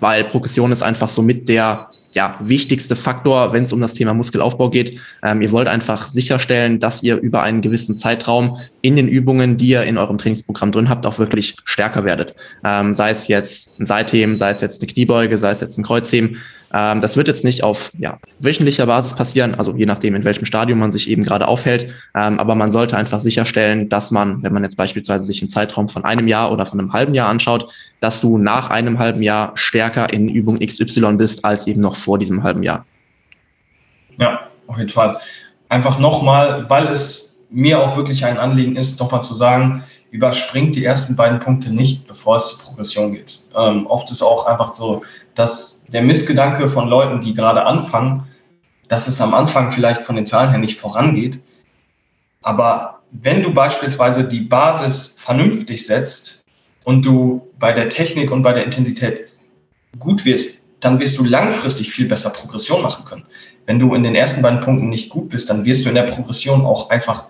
weil 0.00 0.24
Progression 0.24 0.72
ist 0.72 0.82
einfach 0.82 1.08
so 1.08 1.22
mit 1.22 1.48
der 1.48 1.88
ja, 2.16 2.34
wichtigste 2.40 2.96
Faktor, 2.96 3.52
wenn 3.52 3.64
es 3.64 3.74
um 3.74 3.80
das 3.80 3.92
Thema 3.92 4.14
Muskelaufbau 4.14 4.70
geht. 4.70 4.98
Ähm, 5.22 5.42
ihr 5.42 5.52
wollt 5.52 5.68
einfach 5.68 6.06
sicherstellen, 6.06 6.80
dass 6.80 7.02
ihr 7.02 7.16
über 7.16 7.42
einen 7.42 7.60
gewissen 7.60 7.94
Zeitraum 7.98 8.56
in 8.80 8.96
den 8.96 9.06
Übungen, 9.06 9.58
die 9.58 9.68
ihr 9.68 9.82
in 9.82 9.98
eurem 9.98 10.16
Trainingsprogramm 10.16 10.72
drin 10.72 10.88
habt, 10.88 11.04
auch 11.04 11.18
wirklich 11.18 11.56
stärker 11.66 12.04
werdet. 12.04 12.34
Ähm, 12.64 12.94
sei 12.94 13.10
es 13.10 13.28
jetzt 13.28 13.78
ein 13.78 13.84
Seitheben, 13.84 14.38
sei 14.38 14.48
es 14.48 14.62
jetzt 14.62 14.80
eine 14.80 14.90
Kniebeuge, 14.90 15.36
sei 15.36 15.50
es 15.50 15.60
jetzt 15.60 15.76
ein 15.76 15.84
Kreuzheben. 15.84 16.38
Ähm, 16.72 17.00
das 17.00 17.16
wird 17.16 17.28
jetzt 17.28 17.44
nicht 17.44 17.62
auf 17.62 17.92
ja, 17.98 18.18
wöchentlicher 18.40 18.86
Basis 18.86 19.14
passieren, 19.14 19.54
also 19.54 19.74
je 19.74 19.86
nachdem, 19.86 20.14
in 20.14 20.24
welchem 20.24 20.44
Stadium 20.44 20.78
man 20.78 20.92
sich 20.92 21.08
eben 21.08 21.24
gerade 21.24 21.48
aufhält. 21.48 21.92
Ähm, 22.14 22.38
aber 22.38 22.54
man 22.54 22.72
sollte 22.72 22.96
einfach 22.96 23.20
sicherstellen, 23.20 23.88
dass 23.88 24.10
man, 24.10 24.42
wenn 24.42 24.52
man 24.52 24.62
jetzt 24.62 24.76
beispielsweise 24.76 25.24
sich 25.24 25.42
einen 25.42 25.48
Zeitraum 25.48 25.88
von 25.88 26.04
einem 26.04 26.28
Jahr 26.28 26.52
oder 26.52 26.66
von 26.66 26.80
einem 26.80 26.92
halben 26.92 27.14
Jahr 27.14 27.28
anschaut, 27.28 27.72
dass 28.00 28.20
du 28.20 28.38
nach 28.38 28.70
einem 28.70 28.98
halben 28.98 29.22
Jahr 29.22 29.52
stärker 29.54 30.12
in 30.12 30.28
Übung 30.28 30.58
XY 30.58 31.14
bist 31.14 31.44
als 31.44 31.66
eben 31.66 31.80
noch 31.80 31.96
vor 31.96 32.18
diesem 32.18 32.42
halben 32.42 32.62
Jahr. 32.62 32.84
Ja, 34.18 34.40
auf 34.66 34.78
jeden 34.78 34.90
Fall. 34.90 35.18
Einfach 35.68 35.98
nochmal, 35.98 36.68
weil 36.68 36.86
es 36.88 37.38
mir 37.50 37.80
auch 37.80 37.96
wirklich 37.96 38.24
ein 38.24 38.38
Anliegen 38.38 38.76
ist, 38.76 38.98
nochmal 39.00 39.22
zu 39.22 39.34
sagen, 39.34 39.84
überspringt 40.10 40.76
die 40.76 40.84
ersten 40.84 41.16
beiden 41.16 41.38
Punkte 41.40 41.72
nicht, 41.72 42.06
bevor 42.06 42.36
es 42.36 42.48
zur 42.48 42.58
Progression 42.60 43.12
geht. 43.12 43.40
Ähm, 43.56 43.86
oft 43.86 44.10
ist 44.10 44.22
auch 44.22 44.46
einfach 44.46 44.74
so, 44.74 45.02
dass 45.34 45.84
der 45.84 46.02
Missgedanke 46.02 46.68
von 46.68 46.88
Leuten, 46.88 47.20
die 47.20 47.34
gerade 47.34 47.64
anfangen, 47.64 48.26
dass 48.88 49.08
es 49.08 49.20
am 49.20 49.34
Anfang 49.34 49.72
vielleicht 49.72 50.02
von 50.02 50.16
den 50.16 50.26
Zahlen 50.26 50.50
her 50.50 50.58
nicht 50.58 50.78
vorangeht. 50.78 51.40
Aber 52.42 53.00
wenn 53.10 53.42
du 53.42 53.52
beispielsweise 53.52 54.24
die 54.24 54.40
Basis 54.40 55.16
vernünftig 55.18 55.84
setzt 55.84 56.44
und 56.84 57.04
du 57.04 57.48
bei 57.58 57.72
der 57.72 57.88
Technik 57.88 58.30
und 58.30 58.42
bei 58.42 58.52
der 58.52 58.64
Intensität 58.64 59.32
gut 59.98 60.24
wirst, 60.24 60.62
dann 60.80 61.00
wirst 61.00 61.18
du 61.18 61.24
langfristig 61.24 61.90
viel 61.90 62.06
besser 62.06 62.30
Progression 62.30 62.82
machen 62.82 63.04
können. 63.04 63.24
Wenn 63.64 63.78
du 63.78 63.94
in 63.94 64.02
den 64.02 64.14
ersten 64.14 64.42
beiden 64.42 64.60
Punkten 64.60 64.88
nicht 64.88 65.10
gut 65.10 65.30
bist, 65.30 65.50
dann 65.50 65.64
wirst 65.64 65.84
du 65.84 65.88
in 65.88 65.94
der 65.94 66.04
Progression 66.04 66.64
auch 66.64 66.90
einfach 66.90 67.24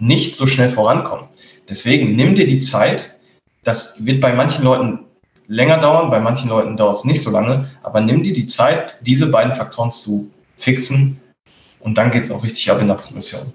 nicht 0.00 0.34
so 0.34 0.46
schnell 0.46 0.68
vorankommen. 0.68 1.26
Deswegen 1.68 2.16
nimm 2.16 2.34
dir 2.34 2.46
die 2.46 2.58
Zeit. 2.58 3.18
Das 3.64 4.04
wird 4.04 4.20
bei 4.20 4.32
manchen 4.32 4.64
Leuten 4.64 5.06
länger 5.46 5.78
dauern, 5.78 6.10
bei 6.10 6.20
manchen 6.20 6.48
Leuten 6.48 6.76
dauert 6.76 6.96
es 6.96 7.04
nicht 7.04 7.20
so 7.20 7.30
lange, 7.30 7.70
aber 7.82 8.00
nimm 8.00 8.22
dir 8.22 8.32
die 8.32 8.46
Zeit, 8.46 8.96
diese 9.02 9.26
beiden 9.26 9.52
Faktoren 9.52 9.90
zu 9.90 10.30
fixen 10.56 11.20
und 11.80 11.98
dann 11.98 12.10
geht 12.10 12.24
es 12.24 12.30
auch 12.30 12.42
richtig 12.42 12.70
ab 12.70 12.80
in 12.80 12.88
der 12.88 12.94
Progression. 12.94 13.52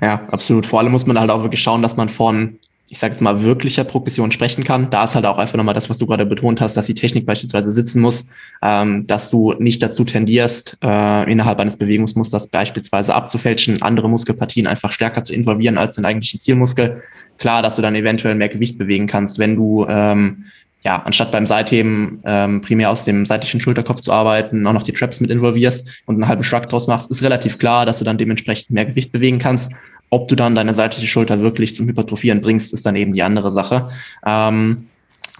Ja, 0.00 0.26
absolut. 0.30 0.66
Vor 0.66 0.80
allem 0.80 0.92
muss 0.92 1.06
man 1.06 1.18
halt 1.18 1.30
auch 1.30 1.42
wirklich 1.42 1.62
schauen, 1.62 1.82
dass 1.82 1.96
man 1.96 2.08
von 2.08 2.58
ich 2.90 2.98
sage 2.98 3.14
jetzt 3.14 3.22
mal, 3.22 3.42
wirklicher 3.42 3.84
Progression 3.84 4.30
sprechen 4.30 4.62
kann. 4.62 4.90
Da 4.90 5.04
ist 5.04 5.14
halt 5.14 5.24
auch 5.24 5.38
einfach 5.38 5.56
nochmal 5.56 5.74
das, 5.74 5.88
was 5.88 5.98
du 5.98 6.06
gerade 6.06 6.26
betont 6.26 6.60
hast, 6.60 6.76
dass 6.76 6.86
die 6.86 6.94
Technik 6.94 7.24
beispielsweise 7.24 7.72
sitzen 7.72 8.00
muss, 8.00 8.28
ähm, 8.62 9.06
dass 9.06 9.30
du 9.30 9.54
nicht 9.58 9.82
dazu 9.82 10.04
tendierst, 10.04 10.76
äh, 10.82 11.30
innerhalb 11.30 11.58
eines 11.60 11.78
Bewegungsmusters 11.78 12.48
beispielsweise 12.48 13.14
abzufälschen, 13.14 13.80
andere 13.80 14.08
Muskelpartien 14.08 14.66
einfach 14.66 14.92
stärker 14.92 15.22
zu 15.22 15.32
involvieren 15.32 15.78
als 15.78 15.94
den 15.94 16.04
eigentlichen 16.04 16.40
Zielmuskel. 16.40 17.02
Klar, 17.38 17.62
dass 17.62 17.76
du 17.76 17.82
dann 17.82 17.94
eventuell 17.94 18.34
mehr 18.34 18.50
Gewicht 18.50 18.76
bewegen 18.76 19.06
kannst, 19.06 19.38
wenn 19.38 19.56
du 19.56 19.86
ähm, 19.88 20.44
ja, 20.84 21.02
anstatt 21.02 21.32
beim 21.32 21.46
Seitheben 21.46 22.20
ähm, 22.26 22.60
primär 22.60 22.90
aus 22.90 23.04
dem 23.04 23.24
seitlichen 23.24 23.58
Schulterkopf 23.58 24.00
zu 24.02 24.12
arbeiten, 24.12 24.66
auch 24.66 24.74
noch 24.74 24.82
die 24.82 24.92
Traps 24.92 25.18
mit 25.18 25.30
involvierst 25.30 26.02
und 26.04 26.16
einen 26.16 26.28
halben 26.28 26.44
Shrug 26.44 26.68
draus 26.68 26.86
machst, 26.86 27.10
ist 27.10 27.22
relativ 27.22 27.58
klar, 27.58 27.86
dass 27.86 28.00
du 28.00 28.04
dann 28.04 28.18
dementsprechend 28.18 28.70
mehr 28.70 28.84
Gewicht 28.84 29.10
bewegen 29.10 29.38
kannst. 29.38 29.72
Ob 30.14 30.28
du 30.28 30.36
dann 30.36 30.54
deine 30.54 30.74
seitliche 30.74 31.08
Schulter 31.08 31.40
wirklich 31.40 31.74
zum 31.74 31.88
Hypertrophieren 31.88 32.40
bringst, 32.40 32.72
ist 32.72 32.86
dann 32.86 32.94
eben 32.94 33.12
die 33.12 33.24
andere 33.24 33.50
Sache. 33.50 33.88
Ähm, 34.24 34.86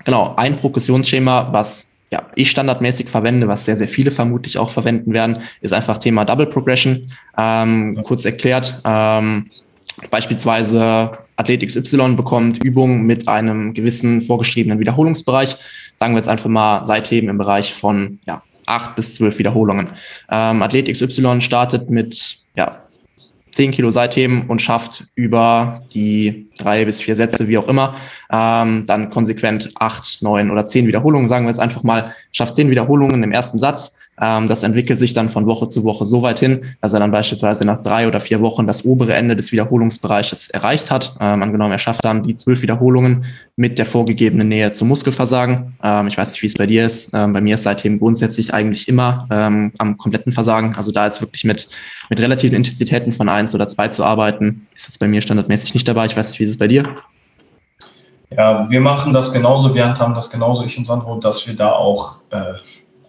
genau, 0.05 0.35
ein 0.37 0.57
Progressionsschema, 0.57 1.53
was 1.53 1.93
ja, 2.11 2.25
ich 2.35 2.51
standardmäßig 2.51 3.09
verwende, 3.09 3.47
was 3.47 3.67
sehr, 3.67 3.77
sehr 3.77 3.87
viele 3.87 4.11
vermutlich 4.11 4.59
auch 4.59 4.71
verwenden 4.71 5.13
werden, 5.15 5.39
ist 5.61 5.73
einfach 5.73 5.99
Thema 5.99 6.25
Double 6.25 6.47
Progression. 6.47 7.07
Ähm, 7.39 8.03
kurz 8.03 8.25
erklärt, 8.25 8.81
ähm, 8.85 9.53
beispielsweise 10.11 11.19
Athlet 11.37 11.65
XY 11.69 12.15
bekommt 12.17 12.65
Übungen 12.65 13.03
mit 13.03 13.29
einem 13.29 13.75
gewissen 13.75 14.23
vorgeschriebenen 14.23 14.81
Wiederholungsbereich. 14.81 15.55
Sagen 15.95 16.15
wir 16.15 16.19
jetzt 16.19 16.29
einfach 16.29 16.51
mal 16.51 16.83
Seitheben 16.83 17.29
im 17.29 17.39
Bereich 17.39 17.73
von 17.73 18.19
ja, 18.27 18.43
acht 18.67 18.97
bis 18.97 19.15
zwölf 19.15 19.39
Wiederholungen. 19.39 19.91
Ähm, 20.29 20.63
Athlet 20.63 20.91
XY 20.91 21.43
startet 21.43 21.91
mit 21.91 22.39
ja, 22.57 22.84
10 23.55 23.71
Kilo 23.71 23.91
Seitheben 23.91 24.47
und 24.49 24.61
schafft 24.61 25.07
über 25.15 25.83
die 25.95 26.49
drei 26.59 26.85
bis 26.85 27.01
vier 27.01 27.17
Sätze, 27.17 27.49
wie 27.49 27.59
auch 27.59 27.69
immer, 27.69 27.95
ähm, 28.31 28.85
dann 28.87 29.11
konsequent 29.11 29.71
acht, 29.77 30.23
neun 30.23 30.51
oder 30.51 30.67
zehn 30.67 30.87
Wiederholungen, 30.87 31.29
sagen 31.29 31.47
wir 31.47 31.51
jetzt 31.51 31.61
einfach 31.61 31.83
mal, 31.83 32.13
schafft 32.33 32.57
zehn 32.57 32.71
Wiederholungen 32.71 33.23
im 33.23 33.33
ersten 33.33 33.59
Satz, 33.59 33.97
das 34.17 34.63
entwickelt 34.63 34.99
sich 34.99 35.13
dann 35.13 35.29
von 35.29 35.47
Woche 35.47 35.69
zu 35.69 35.85
Woche 35.85 36.07
so 36.07 36.23
weit 36.23 36.39
hin, 36.39 36.63
dass 36.81 36.93
er 36.93 37.01
dann 37.01 37.11
beispielsweise 37.11 37.65
nach 37.65 37.79
drei 37.79 38.07
oder 38.07 38.21
vier 38.21 38.41
Wochen 38.41 38.67
das 38.67 38.85
obere 38.85 39.15
Ende 39.15 39.35
des 39.35 39.51
Wiederholungsbereiches 39.53 40.51
erreicht 40.51 40.91
hat. 40.91 41.17
Ähm, 41.21 41.43
angenommen, 41.43 41.73
er 41.73 41.79
schafft 41.79 42.05
dann 42.05 42.23
die 42.23 42.37
zwölf 42.37 42.63
Wiederholungen 42.63 43.25
mit 43.57 43.79
der 43.79 43.87
vorgegebenen 43.87 44.49
Nähe 44.49 44.73
zum 44.73 44.89
Muskelversagen. 44.89 45.75
Ähm, 45.83 46.07
ich 46.07 46.17
weiß 46.17 46.31
nicht, 46.33 46.43
wie 46.43 46.47
es 46.47 46.55
bei 46.55 46.67
dir 46.67 46.87
ist. 46.87 47.11
Ähm, 47.13 47.33
bei 47.33 47.41
mir 47.41 47.55
ist 47.55 47.65
seitdem 47.65 47.99
grundsätzlich 47.99 48.55
eigentlich 48.55 48.89
immer 48.89 49.27
ähm, 49.31 49.73
am 49.79 49.97
kompletten 49.97 50.33
Versagen. 50.33 50.75
Also 50.77 50.93
da 50.93 51.07
jetzt 51.07 51.21
wirklich 51.21 51.45
mit, 51.45 51.69
mit 52.09 52.21
relativen 52.21 52.57
Intensitäten 52.57 53.13
von 53.13 53.29
eins 53.29 53.55
oder 53.55 53.69
zwei 53.69 53.89
zu 53.89 54.05
arbeiten, 54.05 54.67
ist 54.75 54.87
jetzt 54.87 54.99
bei 54.99 55.09
mir 55.09 55.23
standardmäßig 55.23 55.75
nicht 55.75 55.89
dabei. 55.89 56.07
Ich 56.07 56.17
weiß 56.17 56.29
nicht, 56.29 56.41
wie 56.41 56.45
ist 56.45 56.51
es 56.51 56.59
bei 56.59 56.69
dir? 56.69 56.85
Ja, 58.37 58.69
wir 58.69 58.81
machen 58.81 59.13
das 59.13 59.33
genauso, 59.33 59.75
wir 59.75 59.87
haben 59.87 60.15
das 60.15 60.31
genauso, 60.31 60.65
ich 60.65 60.77
und 60.77 60.85
Sandro, 60.85 61.19
dass 61.19 61.47
wir 61.47 61.55
da 61.55 61.73
auch 61.73 62.17
äh, 62.31 62.55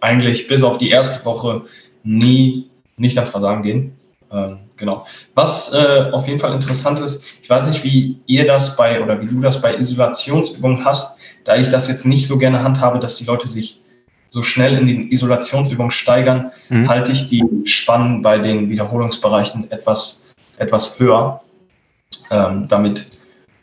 eigentlich 0.00 0.48
bis 0.48 0.62
auf 0.62 0.78
die 0.78 0.90
erste 0.90 1.24
Woche 1.24 1.62
nie 2.04 2.70
nicht 2.96 3.16
ans 3.18 3.30
Versagen 3.30 3.62
gehen. 3.62 3.96
Ähm, 4.32 4.58
genau. 4.76 5.06
Was 5.34 5.72
äh, 5.72 6.10
auf 6.12 6.26
jeden 6.26 6.38
Fall 6.38 6.54
interessant 6.54 6.98
ist, 7.00 7.22
ich 7.42 7.48
weiß 7.48 7.66
nicht, 7.66 7.84
wie 7.84 8.18
ihr 8.26 8.46
das 8.46 8.76
bei 8.76 9.02
oder 9.02 9.20
wie 9.20 9.26
du 9.26 9.40
das 9.40 9.60
bei 9.60 9.76
Isolationsübungen 9.76 10.84
hast, 10.84 11.20
da 11.44 11.56
ich 11.56 11.68
das 11.68 11.88
jetzt 11.88 12.06
nicht 12.06 12.26
so 12.26 12.38
gerne 12.38 12.62
handhabe, 12.62 12.98
dass 12.98 13.16
die 13.16 13.24
Leute 13.24 13.48
sich 13.48 13.80
so 14.28 14.42
schnell 14.42 14.76
in 14.76 14.86
den 14.86 15.12
Isolationsübungen 15.12 15.92
steigern, 15.92 16.50
mhm. 16.68 16.88
halte 16.88 17.12
ich 17.12 17.28
die 17.28 17.44
Spannen 17.64 18.22
bei 18.22 18.38
den 18.38 18.68
Wiederholungsbereichen 18.68 19.70
etwas, 19.70 20.26
etwas 20.58 20.98
höher, 20.98 21.40
ähm, 22.30 22.66
damit, 22.68 23.06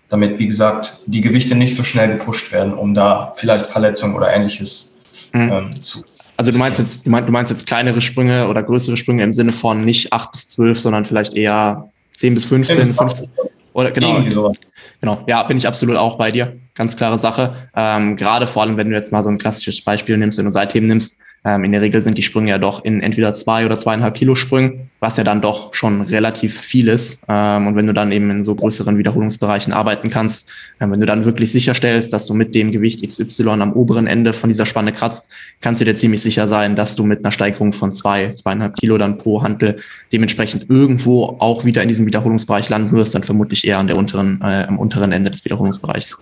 damit, 0.09 0.39
wie 0.39 0.47
gesagt, 0.47 0.99
die 1.05 1.21
Gewichte 1.21 1.55
nicht 1.55 1.75
so 1.75 1.83
schnell 1.83 2.17
gepusht 2.17 2.51
werden, 2.53 2.73
um 2.73 2.93
da 2.93 3.33
vielleicht 3.35 3.67
Verletzungen 3.67 4.15
oder 4.15 4.33
ähnliches 4.33 4.97
mhm. 5.33 5.51
ähm, 5.51 5.81
zu 5.81 6.03
also 6.43 6.51
du 6.51 6.57
meinst 6.57 6.79
jetzt, 6.79 7.05
du 7.05 7.09
meinst, 7.09 7.51
jetzt 7.51 7.65
kleinere 7.67 8.01
Sprünge 8.01 8.50
oder 8.50 8.62
größere 8.63 8.97
Sprünge 8.97 9.23
im 9.23 9.31
Sinne 9.31 9.53
von 9.53 9.85
nicht 9.85 10.12
8 10.12 10.31
bis 10.33 10.47
12, 10.50 10.77
sondern 10.77 11.05
vielleicht 11.05 11.35
eher 11.35 11.89
10 12.17 12.33
bis 12.33 12.43
15, 12.43 12.75
10 12.75 12.85
bis 12.85 12.95
15 12.97 13.29
oder 13.71 13.91
genau. 13.91 14.51
Genau, 15.00 15.23
ja, 15.25 15.41
bin 15.43 15.57
ich 15.57 15.65
absolut 15.65 15.95
auch 15.95 16.17
bei 16.17 16.31
dir. 16.31 16.57
Ganz 16.75 16.97
klare 16.97 17.17
Sache. 17.17 17.55
Ähm, 17.75 18.17
gerade 18.17 18.45
vor 18.45 18.62
allem, 18.62 18.77
wenn 18.77 18.89
du 18.89 18.95
jetzt 18.95 19.12
mal 19.12 19.23
so 19.23 19.29
ein 19.29 19.38
klassisches 19.38 19.81
Beispiel 19.81 20.17
nimmst, 20.17 20.38
wenn 20.38 20.45
du 20.45 20.51
Seitthemen 20.51 20.89
nimmst, 20.89 21.21
in 21.45 21.71
der 21.73 21.81
Regel 21.81 22.01
sind 22.01 22.17
die 22.17 22.21
Sprünge 22.21 22.51
ja 22.51 22.57
doch 22.57 22.85
in 22.85 23.01
entweder 23.01 23.33
zwei 23.33 23.65
oder 23.65 23.77
zweieinhalb 23.77 24.15
Kilo 24.15 24.33
Sprüngen, 24.33 24.89
was 25.01 25.17
ja 25.17 25.25
dann 25.25 25.41
doch 25.41 25.73
schon 25.73 26.01
relativ 26.01 26.57
viel 26.57 26.88
ist. 26.88 27.25
Ähm, 27.27 27.67
und 27.67 27.75
wenn 27.75 27.85
du 27.85 27.93
dann 27.93 28.13
eben 28.13 28.31
in 28.31 28.43
so 28.45 28.55
größeren 28.55 28.97
Wiederholungsbereichen 28.97 29.73
arbeiten 29.73 30.09
kannst, 30.09 30.47
ähm, 30.79 30.91
wenn 30.91 31.01
du 31.01 31.05
dann 31.05 31.25
wirklich 31.25 31.51
sicherstellst, 31.51 32.13
dass 32.13 32.25
du 32.27 32.33
mit 32.33 32.55
dem 32.55 32.71
Gewicht 32.71 33.05
XY 33.05 33.50
am 33.50 33.73
oberen 33.73 34.07
Ende 34.07 34.31
von 34.31 34.50
dieser 34.50 34.65
Spanne 34.65 34.93
kratzt, 34.93 35.29
kannst 35.59 35.81
du 35.81 35.85
dir 35.85 35.97
ziemlich 35.97 36.21
sicher 36.21 36.47
sein, 36.47 36.77
dass 36.77 36.95
du 36.95 37.03
mit 37.03 37.19
einer 37.19 37.33
Steigerung 37.33 37.73
von 37.73 37.91
zwei, 37.91 38.33
zweieinhalb 38.35 38.77
Kilo 38.77 38.97
dann 38.97 39.17
pro 39.17 39.43
Hantel 39.43 39.75
dementsprechend 40.13 40.69
irgendwo 40.69 41.35
auch 41.39 41.65
wieder 41.65 41.81
in 41.81 41.89
diesem 41.89 42.05
Wiederholungsbereich 42.05 42.69
landen 42.69 42.93
wirst, 42.93 43.13
dann 43.15 43.23
vermutlich 43.23 43.67
eher 43.67 43.79
an 43.79 43.88
der 43.88 43.97
unteren, 43.97 44.39
äh, 44.41 44.63
am 44.65 44.79
unteren 44.79 45.12
Ende 45.12 45.29
des 45.29 45.43
Wiederholungsbereichs. 45.43 46.19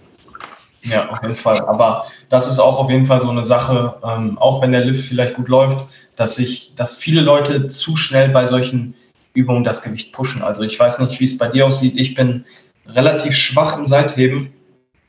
Ja, 0.84 1.10
auf 1.10 1.22
jeden 1.22 1.36
Fall. 1.36 1.60
Aber 1.62 2.06
das 2.30 2.48
ist 2.48 2.60
auch 2.60 2.80
auf 2.80 2.90
jeden 2.90 3.06
Fall 3.06 3.20
so 3.20 3.30
eine 3.30 3.44
Sache, 3.44 3.96
ähm, 4.04 4.38
auch 4.40 4.62
wenn 4.62 4.72
der 4.72 4.84
Lift 4.84 5.08
vielleicht 5.08 5.36
gut 5.36 5.48
läuft, 5.48 5.86
dass 6.16 6.36
sich, 6.36 6.74
dass 6.76 6.96
viele 6.96 7.22
Leute 7.22 7.68
zu 7.68 7.96
schnell 7.96 8.30
bei 8.30 8.46
solchen 8.48 8.96
Übungen 9.34 9.64
das 9.64 9.82
Gewicht 9.82 10.12
pushen. 10.14 10.42
Also 10.42 10.64
ich 10.64 10.80
weiß 10.80 11.00
nicht, 11.00 11.20
wie 11.20 11.26
es 11.26 11.38
bei 11.38 11.48
dir 11.48 11.66
aussieht. 11.66 11.94
Ich 11.96 12.16
bin 12.16 12.46
relativ 12.88 13.36
schwach 13.36 13.78
im 13.78 13.88
Seitheben, 13.88 14.52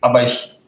aber 0.00 0.22
ich 0.22 0.58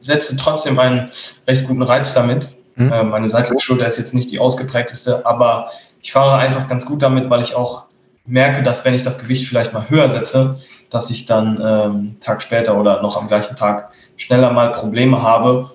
setze 0.00 0.36
trotzdem 0.36 0.78
einen 0.78 1.10
recht 1.46 1.66
guten 1.66 1.82
Reiz 1.82 2.12
damit. 2.14 2.50
Mhm. 2.76 2.92
Äh, 2.92 3.02
meine 3.04 3.28
seitliche 3.28 3.60
Schulter 3.60 3.86
ist 3.86 3.98
jetzt 3.98 4.14
nicht 4.14 4.30
die 4.30 4.38
ausgeprägteste, 4.38 5.26
aber 5.26 5.70
ich 6.02 6.12
fahre 6.12 6.36
einfach 6.36 6.68
ganz 6.68 6.84
gut 6.84 7.02
damit, 7.02 7.30
weil 7.30 7.40
ich 7.40 7.54
auch 7.54 7.84
merke, 8.26 8.62
dass 8.62 8.84
wenn 8.84 8.94
ich 8.94 9.02
das 9.02 9.18
Gewicht 9.18 9.46
vielleicht 9.46 9.72
mal 9.72 9.88
höher 9.88 10.08
setze, 10.08 10.58
dass 10.90 11.10
ich 11.10 11.26
dann 11.26 11.60
ähm, 11.62 12.16
Tag 12.20 12.42
später 12.42 12.78
oder 12.78 13.02
noch 13.02 13.16
am 13.16 13.28
gleichen 13.28 13.56
Tag 13.56 13.92
schneller 14.16 14.52
mal 14.52 14.72
Probleme 14.72 15.20
habe. 15.20 15.70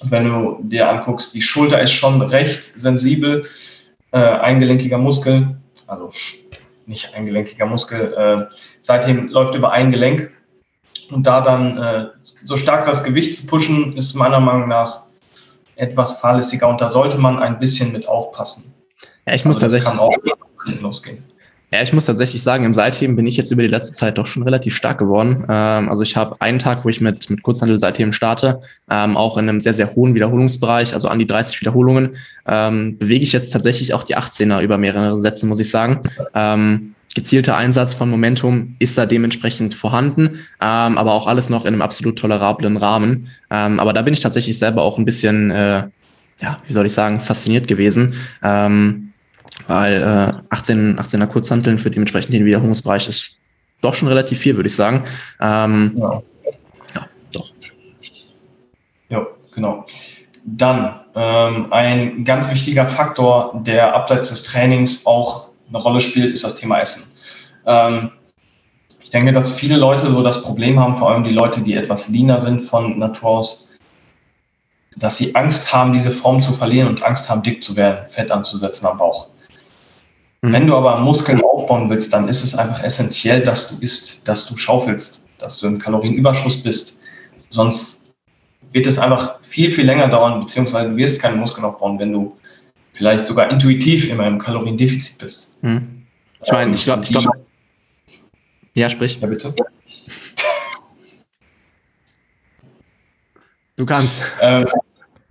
Und 0.00 0.10
wenn 0.10 0.24
du 0.24 0.58
dir 0.62 0.88
anguckst, 0.88 1.34
die 1.34 1.42
Schulter 1.42 1.80
ist 1.80 1.92
schon 1.92 2.20
recht 2.22 2.78
sensibel, 2.78 3.46
äh, 4.12 4.18
eingelenkiger 4.18 4.98
Muskel, 4.98 5.56
also 5.86 6.10
nicht 6.86 7.14
eingelenkiger 7.14 7.66
Muskel, 7.66 8.14
äh, 8.14 8.54
seitdem 8.80 9.28
läuft 9.28 9.54
über 9.54 9.72
ein 9.72 9.90
Gelenk. 9.90 10.30
Und 11.10 11.26
da 11.26 11.40
dann 11.40 11.78
äh, 11.78 12.06
so 12.44 12.56
stark 12.56 12.84
das 12.84 13.02
Gewicht 13.02 13.34
zu 13.36 13.46
pushen, 13.46 13.96
ist 13.96 14.14
meiner 14.14 14.40
Meinung 14.40 14.68
nach 14.68 15.02
etwas 15.76 16.20
fahrlässiger 16.20 16.68
und 16.68 16.80
da 16.80 16.90
sollte 16.90 17.18
man 17.18 17.38
ein 17.38 17.58
bisschen 17.58 17.92
mit 17.92 18.06
aufpassen. 18.08 18.74
Ja, 19.26 19.34
ich 19.34 19.44
muss 19.44 19.62
also 19.62 19.66
tatsächlich. 19.66 19.88
Kann 19.88 20.00
auch 20.00 20.14
losgehen. 20.80 21.24
Ja, 21.70 21.82
ich 21.82 21.92
muss 21.92 22.06
tatsächlich 22.06 22.42
sagen, 22.42 22.64
im 22.64 22.72
Seitheben 22.72 23.14
bin 23.14 23.26
ich 23.26 23.36
jetzt 23.36 23.50
über 23.50 23.60
die 23.60 23.68
letzte 23.68 23.92
Zeit 23.92 24.16
doch 24.16 24.24
schon 24.24 24.42
relativ 24.42 24.74
stark 24.74 24.96
geworden. 24.96 25.44
Ähm, 25.50 25.90
also 25.90 26.02
ich 26.02 26.16
habe 26.16 26.40
einen 26.40 26.58
Tag, 26.58 26.84
wo 26.84 26.88
ich 26.88 27.02
mit, 27.02 27.28
mit 27.28 27.42
Kurzhandel-Seitheben 27.42 28.14
starte, 28.14 28.60
ähm, 28.90 29.18
auch 29.18 29.36
in 29.36 29.48
einem 29.48 29.60
sehr, 29.60 29.74
sehr 29.74 29.94
hohen 29.94 30.14
Wiederholungsbereich, 30.14 30.94
also 30.94 31.08
an 31.08 31.18
die 31.18 31.26
30 31.26 31.60
Wiederholungen, 31.60 32.16
ähm, 32.46 32.96
bewege 32.96 33.22
ich 33.22 33.32
jetzt 33.32 33.52
tatsächlich 33.52 33.92
auch 33.92 34.02
die 34.02 34.16
18er 34.16 34.62
über 34.62 34.78
mehrere 34.78 35.18
Sätze, 35.18 35.44
muss 35.44 35.60
ich 35.60 35.68
sagen. 35.68 36.00
Ähm, 36.34 36.94
gezielter 37.14 37.58
Einsatz 37.58 37.92
von 37.92 38.08
Momentum 38.08 38.76
ist 38.78 38.96
da 38.96 39.04
dementsprechend 39.04 39.74
vorhanden, 39.74 40.38
ähm, 40.62 40.96
aber 40.96 41.12
auch 41.12 41.26
alles 41.26 41.50
noch 41.50 41.66
in 41.66 41.74
einem 41.74 41.82
absolut 41.82 42.18
tolerablen 42.18 42.78
Rahmen. 42.78 43.28
Ähm, 43.50 43.78
aber 43.78 43.92
da 43.92 44.00
bin 44.00 44.14
ich 44.14 44.20
tatsächlich 44.20 44.56
selber 44.58 44.82
auch 44.82 44.96
ein 44.96 45.04
bisschen, 45.04 45.50
äh, 45.50 45.82
ja, 46.40 46.56
wie 46.66 46.72
soll 46.72 46.86
ich 46.86 46.94
sagen, 46.94 47.20
fasziniert 47.20 47.68
gewesen. 47.68 48.14
Ähm, 48.42 49.07
weil 49.66 50.02
äh, 50.02 50.54
18, 50.54 50.98
18er 50.98 51.26
Kurzhanteln 51.26 51.78
für 51.78 51.90
dementsprechend 51.90 52.34
den 52.34 52.44
Wiederholungsbereich 52.44 53.08
ist 53.08 53.40
doch 53.80 53.94
schon 53.94 54.08
relativ 54.08 54.38
viel, 54.38 54.56
würde 54.56 54.68
ich 54.68 54.74
sagen. 54.74 55.04
Ähm, 55.40 55.92
ja. 55.96 56.22
ja, 56.94 57.06
doch. 57.32 57.50
Ja, 59.08 59.26
genau. 59.54 59.84
Dann 60.44 61.00
ähm, 61.14 61.72
ein 61.72 62.24
ganz 62.24 62.50
wichtiger 62.50 62.86
Faktor, 62.86 63.60
der 63.64 63.94
abseits 63.94 64.30
des 64.30 64.44
Trainings 64.44 65.04
auch 65.04 65.48
eine 65.68 65.78
Rolle 65.78 66.00
spielt, 66.00 66.32
ist 66.32 66.44
das 66.44 66.54
Thema 66.56 66.78
Essen. 66.78 67.04
Ähm, 67.66 68.12
ich 69.02 69.10
denke, 69.10 69.32
dass 69.32 69.50
viele 69.50 69.76
Leute 69.76 70.10
so 70.10 70.22
das 70.22 70.42
Problem 70.42 70.78
haben, 70.78 70.94
vor 70.94 71.10
allem 71.10 71.24
die 71.24 71.32
Leute, 71.32 71.60
die 71.60 71.74
etwas 71.74 72.08
leaner 72.08 72.40
sind 72.40 72.60
von 72.60 72.98
Natur 72.98 73.30
aus, 73.30 73.68
dass 74.96 75.16
sie 75.16 75.34
Angst 75.34 75.72
haben, 75.72 75.92
diese 75.92 76.10
Form 76.10 76.40
zu 76.40 76.52
verlieren 76.52 76.88
und 76.88 77.02
Angst 77.02 77.30
haben, 77.30 77.42
dick 77.42 77.62
zu 77.62 77.76
werden, 77.76 78.08
Fett 78.08 78.30
anzusetzen 78.30 78.86
am 78.86 78.98
Bauch. 78.98 79.28
Mhm. 80.42 80.52
Wenn 80.52 80.66
du 80.66 80.76
aber 80.76 80.98
Muskeln 81.00 81.42
aufbauen 81.42 81.90
willst, 81.90 82.12
dann 82.12 82.28
ist 82.28 82.44
es 82.44 82.54
einfach 82.54 82.82
essentiell, 82.82 83.42
dass 83.42 83.68
du 83.68 83.82
isst, 83.82 84.26
dass 84.28 84.46
du 84.46 84.56
schaufelst, 84.56 85.26
dass 85.38 85.58
du 85.58 85.66
im 85.66 85.78
Kalorienüberschuss 85.78 86.62
bist. 86.62 86.98
Sonst 87.50 88.12
wird 88.72 88.86
es 88.86 88.98
einfach 88.98 89.40
viel, 89.42 89.70
viel 89.70 89.86
länger 89.86 90.08
dauern, 90.08 90.40
beziehungsweise 90.40 90.90
du 90.90 90.96
wirst 90.96 91.20
keine 91.20 91.36
Muskeln 91.36 91.64
aufbauen, 91.64 91.98
wenn 91.98 92.12
du 92.12 92.36
vielleicht 92.92 93.26
sogar 93.26 93.50
intuitiv 93.50 94.08
immer 94.10 94.26
im 94.26 94.38
Kaloriendefizit 94.38 95.18
bist. 95.18 95.62
Mhm. 95.62 96.06
Ich 96.44 96.52
meine, 96.52 96.74
ich 96.74 96.84
glaube, 96.84 97.02
glaub, 97.04 97.24
ja, 98.74 98.88
sprich. 98.88 99.18
Ja, 99.20 99.26
bitte. 99.26 99.52
Du 103.76 103.86
kannst. 103.86 104.22
Ähm, 104.40 104.66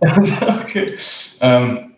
okay. 0.00 0.96
Ähm, 1.40 1.94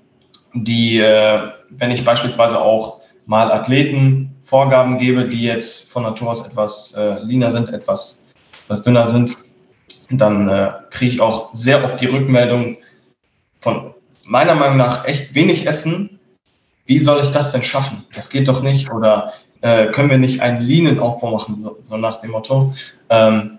die, 0.54 0.98
äh, 0.98 1.50
wenn 1.70 1.90
ich 1.90 2.04
beispielsweise 2.04 2.60
auch 2.60 2.99
mal 3.30 3.52
Athleten 3.52 4.34
Vorgaben 4.40 4.98
gebe, 4.98 5.28
die 5.28 5.42
jetzt 5.42 5.88
von 5.92 6.02
Natur 6.02 6.30
aus 6.30 6.44
etwas 6.44 6.92
äh, 6.94 7.22
leaner 7.22 7.52
sind, 7.52 7.72
etwas, 7.72 8.26
etwas 8.64 8.82
dünner 8.82 9.06
sind, 9.06 9.36
dann 10.10 10.48
äh, 10.48 10.72
kriege 10.90 11.12
ich 11.12 11.20
auch 11.20 11.54
sehr 11.54 11.84
oft 11.84 12.00
die 12.00 12.06
Rückmeldung 12.06 12.78
von 13.60 13.94
meiner 14.24 14.56
Meinung 14.56 14.78
nach 14.78 15.04
echt 15.04 15.32
wenig 15.32 15.64
Essen. 15.68 16.18
Wie 16.86 16.98
soll 16.98 17.22
ich 17.22 17.30
das 17.30 17.52
denn 17.52 17.62
schaffen? 17.62 18.04
Das 18.16 18.30
geht 18.30 18.48
doch 18.48 18.62
nicht. 18.62 18.90
Oder 18.90 19.32
äh, 19.60 19.86
können 19.92 20.10
wir 20.10 20.18
nicht 20.18 20.40
einen 20.40 20.62
Leanen-Aufbau 20.62 21.30
machen, 21.30 21.54
so, 21.54 21.78
so, 21.82 21.96
nach 21.96 22.16
dem 22.16 22.32
Motto. 22.32 22.74
Ähm, 23.10 23.58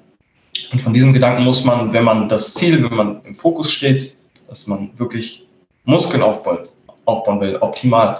und 0.73 0.81
von 0.81 0.91
diesem 0.91 1.13
Gedanken 1.13 1.45
muss 1.45 1.63
man, 1.63 1.93
wenn 1.93 2.03
man 2.03 2.27
das 2.27 2.55
Ziel, 2.55 2.83
wenn 2.83 2.97
man 2.97 3.21
im 3.23 3.35
Fokus 3.35 3.71
steht, 3.71 4.17
dass 4.49 4.67
man 4.67 4.91
wirklich 4.99 5.47
Muskeln 5.85 6.23
aufbauen, 6.23 6.67
aufbauen 7.05 7.39
will, 7.39 7.55
optimal, 7.61 8.19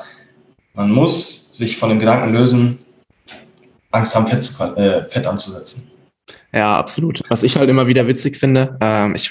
man 0.74 0.92
muss 0.92 1.41
sich 1.52 1.78
von 1.78 1.90
dem 1.90 2.00
Gedanken 2.00 2.34
lösen, 2.34 2.80
Angst 3.92 4.16
haben, 4.16 4.28
Fett, 4.28 4.44
zu, 4.44 4.64
äh, 4.76 5.08
Fett 5.08 5.28
anzusetzen. 5.28 5.90
Ja, 6.54 6.78
absolut. 6.78 7.22
Was 7.30 7.44
ich 7.44 7.58
halt 7.58 7.70
immer 7.70 7.88
wieder 7.88 8.08
witzig 8.08 8.38
finde, 8.38 8.78
ähm, 8.82 9.16
ich 9.16 9.30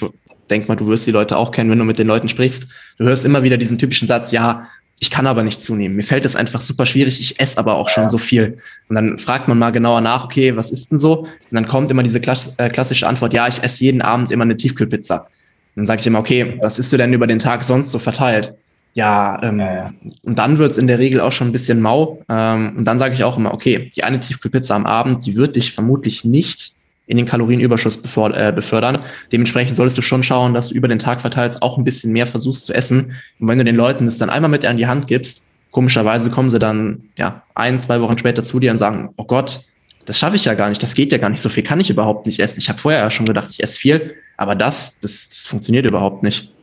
denke 0.49 0.67
mal, 0.67 0.75
du 0.75 0.87
wirst 0.87 1.07
die 1.07 1.11
Leute 1.11 1.37
auch 1.37 1.51
kennen, 1.51 1.69
wenn 1.71 1.79
du 1.79 1.85
mit 1.85 1.99
den 1.99 2.07
Leuten 2.07 2.29
sprichst. 2.29 2.67
Du 2.97 3.05
hörst 3.05 3.25
immer 3.25 3.43
wieder 3.43 3.57
diesen 3.57 3.77
typischen 3.77 4.07
Satz, 4.07 4.31
ja, 4.31 4.67
ich 4.99 5.09
kann 5.09 5.25
aber 5.25 5.43
nicht 5.43 5.61
zunehmen. 5.61 5.95
Mir 5.95 6.03
fällt 6.03 6.25
es 6.25 6.35
einfach 6.35 6.61
super 6.61 6.85
schwierig. 6.85 7.19
Ich 7.19 7.39
esse 7.39 7.57
aber 7.57 7.73
auch 7.73 7.89
schon 7.89 8.07
so 8.07 8.19
viel. 8.19 8.59
Und 8.87 8.95
dann 8.95 9.17
fragt 9.17 9.47
man 9.47 9.57
mal 9.57 9.71
genauer 9.71 9.99
nach, 9.99 10.25
okay, 10.25 10.55
was 10.55 10.69
ist 10.69 10.91
denn 10.91 10.99
so? 10.99 11.21
Und 11.21 11.29
dann 11.49 11.67
kommt 11.67 11.89
immer 11.89 12.03
diese 12.03 12.19
äh, 12.19 12.69
klassische 12.69 13.07
Antwort, 13.07 13.33
ja, 13.33 13.47
ich 13.47 13.63
esse 13.63 13.83
jeden 13.83 14.03
Abend 14.03 14.31
immer 14.31 14.43
eine 14.43 14.55
Tiefkühlpizza. 14.55 15.27
Dann 15.75 15.85
sage 15.87 16.01
ich 16.01 16.07
immer, 16.07 16.19
okay, 16.19 16.57
was 16.61 16.77
isst 16.77 16.93
du 16.93 16.97
denn 16.97 17.13
über 17.13 17.25
den 17.25 17.39
Tag 17.39 17.63
sonst 17.63 17.91
so 17.91 17.97
verteilt? 17.97 18.53
Ja, 18.93 19.41
ähm, 19.41 19.59
ja, 19.59 19.73
ja. 19.73 19.93
und 20.23 20.37
dann 20.37 20.57
wird's 20.57 20.77
in 20.77 20.87
der 20.87 20.99
Regel 20.99 21.21
auch 21.21 21.31
schon 21.31 21.47
ein 21.47 21.53
bisschen 21.53 21.79
mau. 21.81 22.19
Ähm, 22.27 22.75
und 22.77 22.85
dann 22.85 22.99
sage 22.99 23.13
ich 23.13 23.23
auch 23.23 23.37
immer, 23.37 23.53
okay, 23.53 23.89
die 23.95 24.03
eine 24.03 24.19
Tiefkühlpizza 24.19 24.75
am 24.75 24.85
Abend, 24.85 25.25
die 25.25 25.35
wird 25.35 25.55
dich 25.55 25.71
vermutlich 25.71 26.25
nicht 26.25 26.73
in 27.07 27.17
den 27.17 27.25
Kalorienüberschuss 27.25 27.97
äh, 27.97 28.51
befördern. 28.53 28.99
Dementsprechend 29.31 29.75
solltest 29.75 29.97
du 29.97 30.01
schon 30.01 30.23
schauen, 30.23 30.53
dass 30.53 30.69
du 30.69 30.75
über 30.75 30.87
den 30.87 30.99
Tag 30.99 31.21
verteilt 31.21 31.61
auch 31.61 31.77
ein 31.77 31.83
bisschen 31.83 32.11
mehr 32.11 32.27
versuchst 32.27 32.65
zu 32.65 32.73
essen. 32.73 33.13
Und 33.39 33.47
wenn 33.47 33.57
du 33.57 33.65
den 33.65 33.75
Leuten 33.75 34.05
das 34.05 34.17
dann 34.17 34.29
einmal 34.29 34.51
mit 34.51 34.65
an 34.65 34.77
die 34.77 34.87
Hand 34.87 35.07
gibst, 35.07 35.45
komischerweise 35.71 36.29
kommen 36.29 36.49
sie 36.49 36.59
dann 36.59 37.03
ja 37.17 37.43
ein, 37.55 37.81
zwei 37.81 38.01
Wochen 38.01 38.17
später 38.17 38.43
zu 38.43 38.59
dir 38.59 38.71
und 38.71 38.77
sagen, 38.77 39.09
oh 39.17 39.25
Gott, 39.25 39.61
das 40.05 40.19
schaffe 40.19 40.35
ich 40.35 40.45
ja 40.45 40.53
gar 40.53 40.69
nicht, 40.69 40.81
das 40.83 40.95
geht 40.95 41.11
ja 41.11 41.17
gar 41.17 41.29
nicht, 41.29 41.41
so 41.41 41.49
viel 41.49 41.63
kann 41.63 41.79
ich 41.79 41.89
überhaupt 41.89 42.25
nicht 42.25 42.39
essen. 42.39 42.59
Ich 42.59 42.69
habe 42.69 42.79
vorher 42.79 43.01
ja 43.01 43.11
schon 43.11 43.25
gedacht, 43.25 43.49
ich 43.51 43.63
esse 43.63 43.77
viel, 43.77 44.15
aber 44.37 44.55
das, 44.55 44.99
das, 44.99 45.29
das 45.29 45.45
funktioniert 45.45 45.85
überhaupt 45.85 46.23
nicht. 46.23 46.53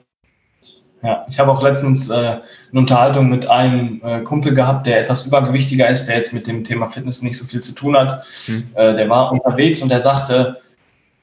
Ja, 1.02 1.24
ich 1.28 1.38
habe 1.38 1.52
auch 1.52 1.62
letztens 1.62 2.10
äh, 2.10 2.14
eine 2.14 2.40
Unterhaltung 2.72 3.28
mit 3.28 3.46
einem 3.46 4.00
äh, 4.04 4.20
Kumpel 4.20 4.52
gehabt, 4.54 4.86
der 4.86 5.00
etwas 5.00 5.26
übergewichtiger 5.26 5.88
ist, 5.88 6.06
der 6.06 6.16
jetzt 6.16 6.32
mit 6.32 6.46
dem 6.46 6.64
Thema 6.64 6.86
Fitness 6.86 7.22
nicht 7.22 7.38
so 7.38 7.44
viel 7.44 7.60
zu 7.60 7.72
tun 7.72 7.96
hat. 7.96 8.26
Mhm. 8.48 8.70
Äh, 8.74 8.94
der 8.94 9.08
war 9.08 9.30
unterwegs 9.30 9.80
und 9.80 9.90
der 9.90 10.00
sagte, 10.00 10.60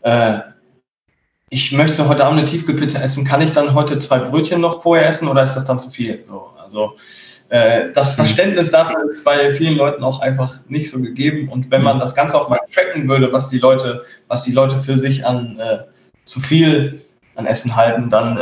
äh, 0.03 0.39
ich 1.49 1.73
möchte 1.73 2.07
heute 2.07 2.25
Abend 2.25 2.39
eine 2.39 2.47
Tiefkühlpizza 2.47 3.01
essen. 3.01 3.25
Kann 3.25 3.41
ich 3.41 3.51
dann 3.51 3.73
heute 3.73 3.99
zwei 3.99 4.19
Brötchen 4.19 4.61
noch 4.61 4.81
vorher 4.81 5.07
essen 5.07 5.27
oder 5.27 5.43
ist 5.43 5.55
das 5.55 5.65
dann 5.65 5.77
zu 5.77 5.89
viel? 5.89 6.23
So, 6.25 6.49
also 6.63 6.93
äh, 7.49 7.91
das 7.93 8.13
mhm. 8.13 8.23
Verständnis 8.23 8.71
dafür 8.71 9.09
ist 9.09 9.25
bei 9.25 9.51
vielen 9.51 9.75
Leuten 9.75 10.03
auch 10.05 10.21
einfach 10.21 10.55
nicht 10.69 10.89
so 10.89 11.01
gegeben. 11.01 11.49
Und 11.49 11.69
wenn 11.69 11.83
man 11.83 11.97
mhm. 11.97 12.01
das 12.01 12.15
Ganze 12.15 12.39
auch 12.39 12.47
mal 12.47 12.59
tracken 12.73 13.09
würde, 13.09 13.33
was 13.33 13.49
die 13.49 13.59
Leute, 13.59 14.05
was 14.29 14.43
die 14.43 14.53
Leute 14.53 14.79
für 14.79 14.97
sich 14.97 15.25
an 15.25 15.59
äh, 15.59 15.79
zu 16.23 16.39
viel 16.39 17.01
an 17.35 17.45
Essen 17.45 17.75
halten, 17.75 18.09
dann 18.09 18.37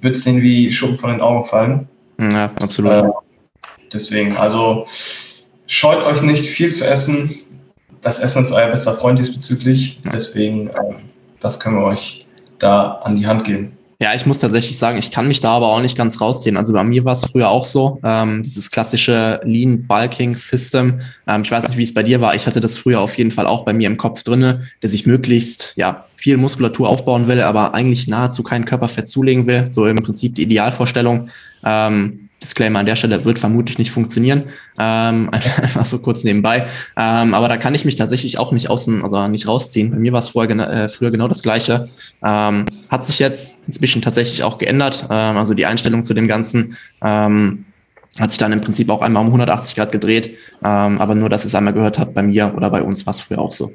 wird 0.00 0.16
es 0.16 0.24
denen 0.24 0.42
wie 0.42 0.72
Schuppen 0.72 0.98
von 0.98 1.10
den 1.10 1.20
Augen 1.20 1.44
fallen. 1.44 1.88
Ja, 2.18 2.50
absolut. 2.60 2.92
Äh, 2.92 3.08
deswegen, 3.92 4.36
also 4.36 4.86
scheut 5.66 6.02
euch 6.04 6.22
nicht 6.22 6.46
viel 6.46 6.72
zu 6.72 6.86
essen. 6.86 7.34
Das 8.02 8.18
Essen 8.18 8.42
ist 8.42 8.52
euer 8.52 8.68
bester 8.68 8.94
Freund 8.94 9.18
diesbezüglich. 9.18 10.00
Ja. 10.04 10.12
Deswegen, 10.12 10.68
äh, 10.68 10.94
das 11.40 11.60
können 11.60 11.76
wir 11.76 11.84
euch 11.84 12.26
da 12.58 12.92
an 13.04 13.16
die 13.16 13.26
Hand 13.26 13.44
geben. 13.44 13.77
Ja, 14.00 14.14
ich 14.14 14.26
muss 14.26 14.38
tatsächlich 14.38 14.78
sagen, 14.78 14.96
ich 14.96 15.10
kann 15.10 15.26
mich 15.26 15.40
da 15.40 15.50
aber 15.50 15.68
auch 15.68 15.80
nicht 15.80 15.96
ganz 15.96 16.20
rausziehen. 16.20 16.56
Also 16.56 16.72
bei 16.72 16.84
mir 16.84 17.04
war 17.04 17.14
es 17.14 17.24
früher 17.24 17.48
auch 17.48 17.64
so, 17.64 18.00
ähm, 18.04 18.44
dieses 18.44 18.70
klassische 18.70 19.40
Lean 19.42 19.88
Bulking 19.88 20.36
System. 20.36 21.00
Ähm, 21.26 21.42
ich 21.42 21.50
weiß 21.50 21.66
nicht, 21.66 21.78
wie 21.78 21.82
es 21.82 21.92
bei 21.92 22.04
dir 22.04 22.20
war. 22.20 22.36
Ich 22.36 22.46
hatte 22.46 22.60
das 22.60 22.78
früher 22.78 23.00
auf 23.00 23.18
jeden 23.18 23.32
Fall 23.32 23.48
auch 23.48 23.64
bei 23.64 23.72
mir 23.72 23.88
im 23.88 23.96
Kopf 23.96 24.22
drinne, 24.22 24.62
dass 24.82 24.92
ich 24.92 25.04
möglichst 25.04 25.72
ja 25.74 26.04
viel 26.14 26.36
Muskulatur 26.36 26.88
aufbauen 26.88 27.26
will, 27.26 27.40
aber 27.40 27.74
eigentlich 27.74 28.06
nahezu 28.06 28.44
kein 28.44 28.66
Körperfett 28.66 29.08
zulegen 29.08 29.48
will. 29.48 29.66
So 29.72 29.88
im 29.88 29.96
Prinzip 29.96 30.36
die 30.36 30.42
Idealvorstellung. 30.42 31.30
Ähm, 31.64 32.27
Disclaimer 32.42 32.78
an 32.78 32.86
der 32.86 32.96
Stelle 32.96 33.24
wird 33.24 33.38
vermutlich 33.38 33.78
nicht 33.78 33.90
funktionieren. 33.90 34.44
Ähm, 34.78 35.30
einfach 35.32 35.86
so 35.86 35.98
kurz 35.98 36.24
nebenbei. 36.24 36.66
Ähm, 36.96 37.34
aber 37.34 37.48
da 37.48 37.56
kann 37.56 37.74
ich 37.74 37.84
mich 37.84 37.96
tatsächlich 37.96 38.38
auch 38.38 38.52
nicht 38.52 38.70
außen, 38.70 39.02
also 39.02 39.26
nicht 39.28 39.48
rausziehen. 39.48 39.90
Bei 39.90 39.96
mir 39.96 40.12
war 40.12 40.20
es 40.20 40.34
äh, 40.34 40.88
früher 40.88 41.10
genau 41.10 41.28
das 41.28 41.42
Gleiche. 41.42 41.88
Ähm, 42.24 42.66
hat 42.88 43.06
sich 43.06 43.18
jetzt 43.18 43.66
inzwischen 43.66 44.02
tatsächlich 44.02 44.44
auch 44.44 44.58
geändert. 44.58 45.06
Ähm, 45.10 45.36
also 45.36 45.54
die 45.54 45.66
Einstellung 45.66 46.02
zu 46.04 46.14
dem 46.14 46.28
Ganzen 46.28 46.76
ähm, 47.02 47.64
hat 48.18 48.30
sich 48.30 48.38
dann 48.38 48.52
im 48.52 48.60
Prinzip 48.60 48.88
auch 48.90 49.02
einmal 49.02 49.22
um 49.22 49.28
180 49.28 49.74
Grad 49.74 49.92
gedreht. 49.92 50.36
Ähm, 50.64 51.00
aber 51.00 51.14
nur, 51.14 51.28
dass 51.28 51.44
ihr 51.44 51.48
es 51.48 51.54
einmal 51.54 51.74
gehört 51.74 51.98
habt, 51.98 52.14
bei 52.14 52.22
mir 52.22 52.52
oder 52.56 52.70
bei 52.70 52.82
uns 52.82 53.04
war 53.06 53.12
es 53.12 53.20
früher 53.20 53.40
auch 53.40 53.52
so. 53.52 53.72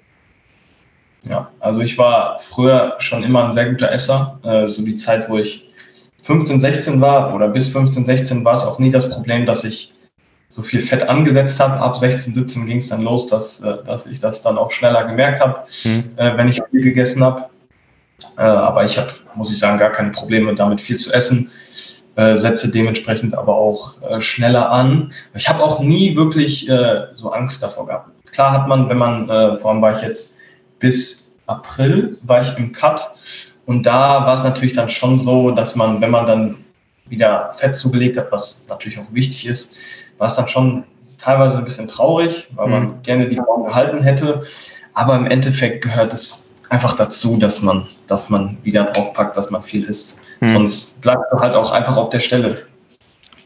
Ja, 1.30 1.50
also 1.60 1.80
ich 1.80 1.98
war 1.98 2.40
früher 2.40 2.96
schon 2.98 3.24
immer 3.24 3.46
ein 3.46 3.52
sehr 3.52 3.70
guter 3.70 3.92
Esser. 3.92 4.40
Äh, 4.44 4.68
so 4.68 4.84
die 4.84 4.96
Zeit, 4.96 5.30
wo 5.30 5.38
ich 5.38 5.70
15, 6.24 6.60
16 6.60 7.02
war 7.02 7.34
oder 7.34 7.48
bis 7.48 7.68
15, 7.70 8.06
16 8.06 8.44
war 8.44 8.54
es 8.54 8.64
auch 8.64 8.80
nie 8.80 8.92
das 8.92 9.10
Problem, 9.10 9.46
dass 9.46 9.64
ich 9.64 9.94
so 10.50 10.62
viel 10.62 10.82
Fett 10.82 11.04
angesetzt 11.08 11.60
habe. 11.60 11.80
Ab 11.80 11.98
16, 11.98 12.34
17 12.34 12.66
ging 12.66 12.78
es 12.78 12.90
dann 12.90 13.02
los, 13.02 13.28
dass, 13.28 13.62
äh, 13.62 13.78
dass 13.86 14.06
ich 14.06 14.20
das 14.20 14.42
dann 14.42 14.58
auch 14.58 14.72
schneller 14.72 15.06
gemerkt 15.06 15.40
habe, 15.40 15.62
mhm. 15.84 16.12
wenn 16.16 16.48
ich 16.48 16.62
viel 16.72 16.82
gegessen 16.82 17.24
habe. 17.24 17.46
Äh, 18.38 18.42
aber 18.42 18.84
ich 18.84 18.98
habe, 18.98 19.12
muss 19.36 19.52
ich 19.52 19.60
sagen, 19.60 19.78
gar 19.78 19.92
keine 19.92 20.12
Probleme 20.12 20.54
damit 20.56 20.82
viel 20.82 20.98
zu 20.98 21.12
essen. 21.12 21.50
Äh, 22.16 22.36
setze 22.36 22.72
dementsprechend 22.72 23.34
aber 23.34 23.56
auch 23.56 24.00
äh, 24.04 24.20
schneller 24.20 24.70
an. 24.70 25.12
Ich 25.34 25.50
habe 25.50 25.64
auch 25.64 25.80
nie 25.80 26.16
wirklich 26.16 26.70
äh, 26.70 27.08
so 27.16 27.32
Angst 27.32 27.64
davor 27.64 27.88
gehabt. 27.88 28.10
Klar 28.32 28.52
hat 28.52 28.68
man, 28.68 28.88
wenn 28.88 28.98
man, 28.98 29.28
vor 29.60 29.70
allem 29.70 29.82
war 29.84 29.96
ich 29.96 30.02
jetzt 30.02 30.38
bis 30.80 31.38
April, 31.46 32.18
war 32.24 32.42
ich 32.42 32.58
im 32.58 32.72
Cut 32.72 33.08
und 33.66 33.86
da 33.86 34.26
war 34.26 34.34
es 34.34 34.44
natürlich 34.44 34.74
dann 34.74 34.90
schon 34.90 35.18
so, 35.18 35.52
dass 35.52 35.76
man, 35.76 36.02
wenn 36.02 36.12
man 36.12 36.26
dann 36.26 36.56
wieder 37.06 37.52
Fett 37.54 37.76
zugelegt 37.76 38.18
hat, 38.18 38.32
was 38.32 38.66
natürlich 38.70 39.00
auch 39.00 39.12
wichtig 39.12 39.46
ist, 39.46 39.78
war 40.18 40.28
es 40.28 40.36
dann 40.36 40.48
schon 40.48 40.84
teilweise 41.18 41.58
ein 41.58 41.64
bisschen 41.64 41.88
traurig, 41.88 42.48
weil 42.56 42.68
man 42.68 42.84
mhm. 42.84 43.02
gerne 43.04 43.30
die 43.30 43.38
Form 43.38 43.66
gehalten 43.66 44.04
hätte. 44.04 44.44
Aber 44.94 45.16
im 45.16 45.26
Endeffekt 45.26 45.84
gehört 45.84 46.14
es 46.14 46.52
einfach 46.70 46.96
dazu, 46.96 47.38
dass 47.38 47.62
man, 47.62 47.88
dass 48.08 48.30
man 48.30 48.58
wieder 48.64 48.86
draufpackt, 48.86 49.38
dass 49.38 49.50
man 49.50 49.64
viel 49.64 49.86
isst. 49.86 50.20
Mhm. 50.42 50.50
Sonst 50.50 51.02
bleibt 51.02 51.24
du 51.32 51.40
halt 51.40 51.56
auch 51.56 51.72
einfach 51.72 51.98
auf 51.98 52.10
der 52.10 52.20
Stelle. 52.20 52.66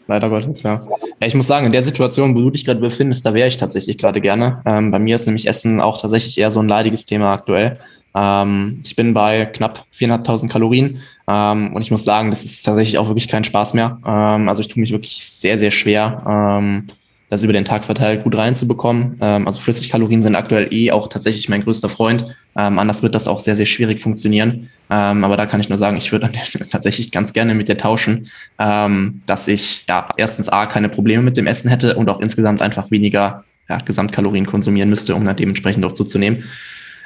Leider 0.08 0.30
Gottes, 0.30 0.64
ja. 0.64 0.86
ja. 1.20 1.28
Ich 1.28 1.36
muss 1.36 1.48
sagen, 1.48 1.66
in 1.66 1.72
der 1.72 1.84
Situation, 1.84 2.36
wo 2.36 2.42
du 2.42 2.52
dich 2.52 2.66
gerade 2.66 2.80
befindest, 2.80 3.26
da 3.26 3.34
wäre 3.34 3.48
ich 3.48 3.58
tatsächlich 3.58 3.98
gerade 3.98 4.22
gerne. 4.22 4.62
Ähm, 4.66 4.92
bei 4.92 5.00
mir 5.00 5.16
ist 5.16 5.26
nämlich 5.26 5.48
Essen 5.48 5.82
auch 5.82 6.02
tatsächlich 6.02 6.38
eher 6.38 6.52
so 6.52 6.62
ein 6.62 6.68
leidiges 6.68 7.06
Thema 7.06 7.34
aktuell. 7.34 7.80
Ähm, 8.16 8.82
ich 8.84 8.96
bin 8.96 9.14
bei 9.14 9.46
knapp 9.46 9.86
4.500 9.94 10.48
Kalorien 10.50 11.02
ähm, 11.28 11.74
und 11.74 11.82
ich 11.82 11.92
muss 11.92 12.06
sagen, 12.06 12.30
das 12.32 12.46
ist 12.46 12.66
tatsächlich 12.66 12.98
auch 12.98 13.08
wirklich 13.08 13.28
kein 13.28 13.44
Spaß 13.44 13.74
mehr. 13.74 14.00
Ähm, 14.06 14.48
also 14.48 14.62
ich 14.62 14.70
tue 14.70 14.82
mich 14.82 14.92
wirklich 14.92 15.24
sehr, 15.24 15.60
sehr 15.60 15.72
schwer, 15.72 16.24
ähm, 16.28 16.88
das 17.30 17.44
über 17.44 17.54
den 17.54 17.66
Tag 17.66 17.84
verteilt 17.84 18.24
gut 18.24 18.38
reinzubekommen. 18.38 19.18
Ähm, 19.22 19.48
also 19.48 19.60
Flüssigkalorien 19.60 20.24
sind 20.24 20.36
aktuell 20.36 20.72
eh 20.72 20.92
auch 20.92 21.08
tatsächlich 21.08 21.50
mein 21.50 21.64
größter 21.64 21.90
Freund. 21.90 22.26
Ähm, 22.56 22.80
anders 22.80 23.04
wird 23.04 23.16
das 23.16 23.28
auch 23.28 23.40
sehr, 23.40 23.56
sehr 23.56 23.66
schwierig 23.66 24.00
funktionieren. 24.00 24.70
aber 24.90 25.36
da 25.36 25.46
kann 25.46 25.60
ich 25.60 25.68
nur 25.68 25.78
sagen, 25.78 25.98
ich 25.98 26.14
würde 26.14 26.28
an 26.28 26.32
der 26.32 26.46
Stelle 26.46 26.66
tatsächlich 26.70 27.12
ganz 27.12 27.34
gerne 27.34 27.54
mit 27.54 27.68
dir 27.68 27.78
tauschen, 27.78 28.30
dass 28.58 29.50
ich 29.50 29.84
ja 29.90 30.08
erstens 30.16 30.48
A 30.48 30.66
keine 30.66 30.88
Probleme 30.88 31.24
mit 31.24 31.36
dem 31.36 31.46
Essen 31.46 31.70
hätte 31.70 31.98
und 31.98 32.10
auch 32.10 32.22
insgesamt 32.22 32.62
einfach 32.62 32.90
weniger 32.90 33.44
ja, 33.70 33.80
Gesamtkalorien 33.80 34.46
konsumieren 34.46 34.90
müsste, 34.90 35.14
um 35.14 35.26
dann 35.26 35.36
dementsprechend 35.36 35.84
auch 35.84 35.94
zuzunehmen. 35.94 36.46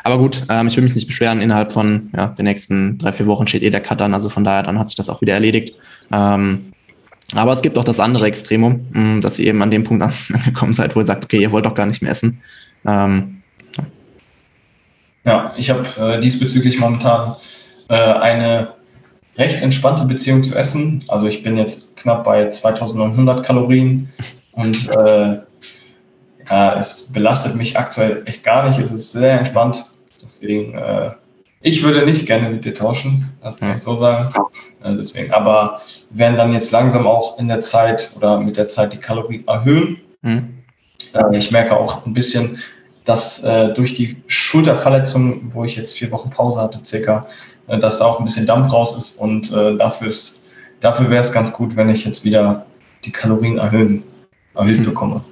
Aber 0.04 0.18
gut, 0.18 0.44
ähm, 0.50 0.68
ich 0.68 0.76
will 0.76 0.84
mich 0.84 0.96
nicht 0.96 1.08
beschweren. 1.08 1.42
Innerhalb 1.42 1.72
von 1.72 2.10
ja, 2.16 2.28
den 2.28 2.46
nächsten 2.46 2.98
drei, 2.98 3.14
vier 3.14 3.28
Wochen 3.28 3.48
steht 3.48 3.64
eh 3.64 3.70
der 3.70 3.82
Cut 3.82 4.02
an. 4.02 4.14
Also 4.14 4.30
von 4.30 4.44
daher, 4.44 4.64
dann 4.64 4.80
hat 4.80 4.90
sich 4.90 4.96
das 4.96 5.10
auch 5.10 5.22
wieder 5.22 5.34
erledigt. 5.34 5.76
Ähm, 6.12 6.74
aber 7.34 7.52
es 7.52 7.62
gibt 7.62 7.78
auch 7.78 7.84
das 7.84 8.00
andere 8.00 8.28
Extremum, 8.28 8.88
mm, 8.92 9.22
dass 9.22 9.40
ihr 9.40 9.48
eben 9.48 9.62
an 9.62 9.72
dem 9.72 9.84
Punkt 9.84 10.04
angekommen 10.34 10.74
seid, 10.74 10.96
wo 10.96 11.00
ihr 11.00 11.06
sagt, 11.06 11.24
okay, 11.24 11.40
ihr 11.40 11.52
wollt 11.52 11.66
doch 11.66 11.74
gar 11.74 11.86
nicht 11.86 12.02
mehr 12.02 12.12
essen. 12.12 12.42
Ähm, 12.86 13.42
ja. 13.78 13.84
ja. 15.26 15.54
ich 15.58 15.70
habe 15.70 15.88
äh, 15.98 16.20
diesbezüglich 16.20 16.80
momentan 16.80 17.36
äh, 17.90 17.96
eine 17.96 18.74
recht 19.38 19.62
entspannte 19.62 20.06
Beziehung 20.06 20.44
zu 20.44 20.56
Essen. 20.56 21.04
Also 21.08 21.28
ich 21.28 21.44
bin 21.44 21.58
jetzt 21.58 21.96
knapp 21.98 22.24
bei 22.24 22.48
2900 22.48 23.46
Kalorien 23.46 24.10
und 24.52 24.90
äh, 24.90 25.40
ja, 26.50 26.76
es 26.78 27.12
belastet 27.14 27.56
mich 27.56 27.78
aktuell 27.78 28.24
echt 28.26 28.44
gar 28.44 28.68
nicht. 28.68 28.80
Es 28.80 28.92
ist 28.92 29.12
sehr 29.12 29.40
entspannt. 29.40 29.86
Deswegen, 30.22 30.78
äh, 30.78 31.12
ich 31.62 31.84
würde 31.84 32.06
nicht 32.06 32.26
gerne 32.26 32.50
mit 32.50 32.66
dir 32.66 32.74
tauschen, 32.74 33.30
das 33.42 33.58
kann 33.58 33.76
ich 33.76 33.82
so 33.82 33.96
sagen. 33.96 34.34
Äh, 34.84 34.96
deswegen, 34.96 35.32
aber 35.32 35.82
werden 36.10 36.38
dann 36.38 36.54
jetzt 36.54 36.72
langsam 36.72 37.06
auch 37.06 37.38
in 37.40 37.48
der 37.48 37.60
Zeit 37.60 38.12
oder 38.16 38.40
mit 38.40 38.58
der 38.58 38.68
Zeit 38.68 38.94
die 38.94 38.98
Kalorien 38.98 39.48
erhöhen. 39.48 39.98
Mhm. 40.22 40.50
Äh, 41.14 41.38
ich 41.38 41.52
merke 41.52 41.78
auch 41.78 42.06
ein 42.06 42.14
bisschen, 42.14 42.58
dass 43.06 43.44
äh, 43.44 43.74
durch 43.74 43.94
die 43.94 44.18
Schulterverletzung, 44.28 45.54
wo 45.54 45.64
ich 45.64 45.76
jetzt 45.76 45.98
vier 45.98 46.12
Wochen 46.12 46.30
Pause 46.30 46.60
hatte, 46.60 46.80
circa, 46.84 47.28
äh, 47.68 47.80
dass 47.80 48.00
da 48.00 48.06
auch 48.06 48.20
ein 48.20 48.26
bisschen 48.26 48.48
Dampf 48.48 48.72
raus 48.72 48.96
ist 48.96 49.20
und 49.20 49.52
äh, 49.52 49.76
dafür 49.78 50.08
ist, 50.08 50.44
dafür 50.80 51.10
wäre 51.10 51.22
es 51.22 51.32
ganz 51.32 51.54
gut, 51.54 51.76
wenn 51.76 51.90
ich 51.90 52.06
jetzt 52.06 52.24
wieder 52.26 52.66
die 53.06 53.12
Kalorien 53.12 53.58
erhöhen, 53.58 54.04
erhöht 54.56 54.80
mhm. 54.80 54.86
bekomme. 54.86 55.24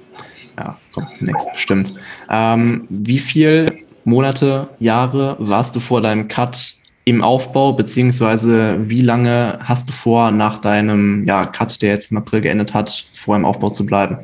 Ja, 0.58 0.76
kommt 0.92 1.08
demnächst 1.18 1.52
bestimmt. 1.52 1.92
Ähm, 2.28 2.86
wie 2.90 3.18
viel 3.18 3.69
Monate, 4.04 4.68
Jahre 4.78 5.36
warst 5.38 5.76
du 5.76 5.80
vor 5.80 6.00
deinem 6.00 6.28
Cut 6.28 6.74
im 7.04 7.22
Aufbau, 7.22 7.72
beziehungsweise 7.72 8.88
wie 8.88 9.02
lange 9.02 9.58
hast 9.62 9.88
du 9.88 9.92
vor, 9.92 10.30
nach 10.30 10.58
deinem 10.58 11.26
ja, 11.26 11.46
Cut, 11.46 11.82
der 11.82 11.90
jetzt 11.90 12.10
im 12.10 12.18
April 12.18 12.40
geendet 12.40 12.74
hat, 12.74 13.06
vor 13.12 13.36
im 13.36 13.44
Aufbau 13.44 13.70
zu 13.70 13.84
bleiben? 13.84 14.18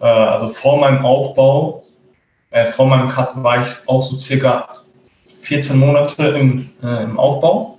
Äh, 0.00 0.06
also 0.06 0.48
vor 0.48 0.78
meinem 0.78 1.04
Aufbau, 1.04 1.84
äh, 2.50 2.66
vor 2.66 2.86
meinem 2.86 3.08
Cut 3.08 3.30
war 3.42 3.60
ich 3.60 3.68
auch 3.86 4.02
so 4.02 4.18
circa 4.18 4.68
14 5.28 5.78
Monate 5.78 6.26
im, 6.28 6.70
äh, 6.82 7.04
im 7.04 7.18
Aufbau. 7.18 7.78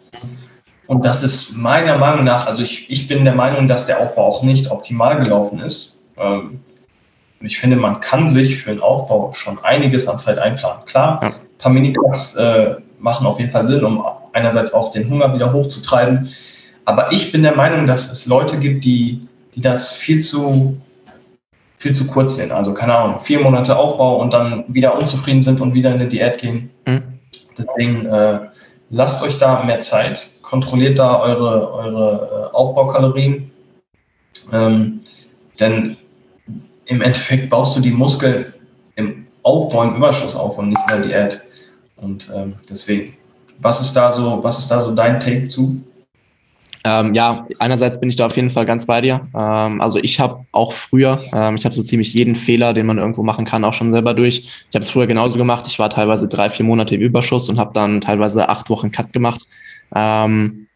Und 0.88 1.04
das 1.06 1.22
ist 1.22 1.52
meiner 1.52 1.98
Meinung 1.98 2.24
nach, 2.24 2.48
also 2.48 2.62
ich, 2.62 2.90
ich 2.90 3.08
bin 3.08 3.26
der 3.26 3.36
Meinung, 3.36 3.68
dass 3.68 3.86
der 3.86 4.00
Aufbau 4.00 4.26
auch 4.26 4.44
nicht 4.44 4.72
optimal 4.72 5.20
gelaufen 5.20 5.60
ist. 5.60 6.02
Ähm, 6.18 6.62
ich 7.42 7.60
finde, 7.60 7.78
man 7.78 8.00
kann 8.00 8.28
sich 8.28 8.58
für 8.58 8.72
den 8.72 8.82
Aufbau 8.82 9.32
schon 9.34 9.60
einiges 9.64 10.08
an 10.08 10.20
Zeit 10.20 10.40
einplanen. 10.40 10.86
Klar, 10.86 11.20
ja. 11.22 11.28
ein 11.30 11.34
paar 11.58 11.72
Minicuts 11.72 12.36
äh, 12.36 12.76
machen 13.00 13.28
auf 13.28 13.40
jeden 13.40 13.52
Fall 13.52 13.64
Sinn, 13.64 13.84
um 13.84 14.04
einerseits 14.34 14.74
auch 14.74 14.92
den 14.92 15.10
Hunger 15.10 15.34
wieder 15.34 15.54
hochzutreiben. 15.54 16.28
Aber 16.86 17.12
ich 17.12 17.32
bin 17.32 17.44
der 17.44 17.56
Meinung, 17.56 17.86
dass 17.86 18.12
es 18.12 18.26
Leute 18.26 18.58
gibt, 18.58 18.86
die, 18.86 19.20
die 19.56 19.62
das 19.62 19.92
viel 19.92 20.20
zu, 20.20 20.78
viel 21.78 21.94
zu 21.94 22.08
kurz 22.08 22.36
sehen. 22.36 22.52
Also 22.52 22.74
keine 22.74 22.98
Ahnung, 22.98 23.20
vier 23.20 23.40
Monate 23.40 23.78
Aufbau 23.78 24.20
und 24.20 24.34
dann 24.34 24.64
wieder 24.68 24.98
unzufrieden 24.98 25.42
sind 25.42 25.62
und 25.62 25.74
wieder 25.74 25.90
in 25.90 26.00
eine 26.00 26.08
Diät 26.08 26.40
gehen. 26.40 26.70
Mhm. 26.86 27.04
Deswegen 27.58 28.06
äh, 28.06 28.40
lasst 28.90 29.22
euch 29.22 29.38
da 29.38 29.64
mehr 29.64 29.80
Zeit, 29.80 30.30
kontrolliert 30.42 30.98
da 30.98 31.20
eure, 31.20 31.74
eure 31.74 32.50
äh, 32.52 32.56
Aufbaukalorien. 32.56 33.52
Ähm, 34.54 35.02
denn 35.60 35.98
im 36.88 37.02
Endeffekt 37.02 37.50
baust 37.50 37.78
du 37.78 37.82
die 37.82 37.92
Muskeln 37.92 38.54
im 38.96 39.28
Aufbau 39.44 39.84
im 39.84 39.96
Überschuss 39.96 40.36
auf 40.36 40.58
und 40.58 40.70
nicht 40.70 40.82
in 40.90 41.02
der 41.02 41.28
Diät. 41.28 41.42
Und 41.98 42.30
ähm, 42.36 42.56
deswegen, 42.70 43.14
was 43.60 43.82
ist 43.82 43.94
da 43.94 44.12
so, 44.12 44.40
was 44.42 44.60
ist 44.60 44.70
da 44.70 44.82
so 44.82 44.94
dein 44.94 45.20
Take 45.20 45.46
zu? 45.46 45.82
Ähm, 46.84 47.14
ja, 47.14 47.46
einerseits 47.60 48.00
bin 48.00 48.10
ich 48.10 48.16
da 48.16 48.28
auf 48.28 48.36
jeden 48.36 48.50
Fall 48.50 48.66
ganz 48.66 48.86
bei 48.86 49.02
dir. 49.02 49.28
Ähm, 49.36 49.82
also 49.82 50.00
ich 50.00 50.20
habe 50.20 50.46
auch 50.52 50.74
früher, 50.74 51.22
ähm, 51.34 51.56
ich 51.56 51.66
habe 51.66 51.76
so 51.76 51.82
ziemlich 51.82 52.14
jeden 52.14 52.36
Fehler, 52.36 52.74
den 52.74 52.86
man 52.86 52.98
irgendwo 52.98 53.24
machen 53.24 53.46
kann, 53.46 53.66
auch 53.66 53.74
schon 53.74 53.92
selber 53.92 54.14
durch. 54.14 54.40
Ich 54.70 54.76
habe 54.76 54.84
es 54.84 54.90
früher 54.90 55.08
genauso 55.08 55.38
gemacht. 55.38 55.66
Ich 55.68 55.80
war 55.80 55.90
teilweise 55.90 56.30
drei, 56.30 56.50
vier 56.50 56.66
Monate 56.66 56.96
im 56.96 57.02
Überschuss 57.02 57.50
und 57.50 57.60
habe 57.60 57.74
dann 57.74 58.00
teilweise 58.00 58.48
acht 58.48 58.70
Wochen 58.70 58.92
Cut 58.92 59.12
gemacht. 59.12 59.46
Ähm, 59.94 60.67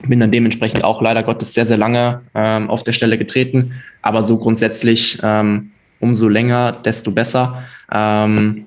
bin 0.00 0.20
dann 0.20 0.30
dementsprechend 0.30 0.84
auch 0.84 1.00
leider 1.00 1.22
Gottes 1.22 1.54
sehr, 1.54 1.66
sehr 1.66 1.78
lange 1.78 2.22
ähm, 2.34 2.70
auf 2.70 2.82
der 2.82 2.92
Stelle 2.92 3.18
getreten. 3.18 3.72
Aber 4.02 4.22
so 4.22 4.38
grundsätzlich 4.38 5.18
ähm, 5.22 5.70
umso 6.00 6.28
länger, 6.28 6.72
desto 6.72 7.10
besser. 7.10 7.62
Ähm, 7.92 8.66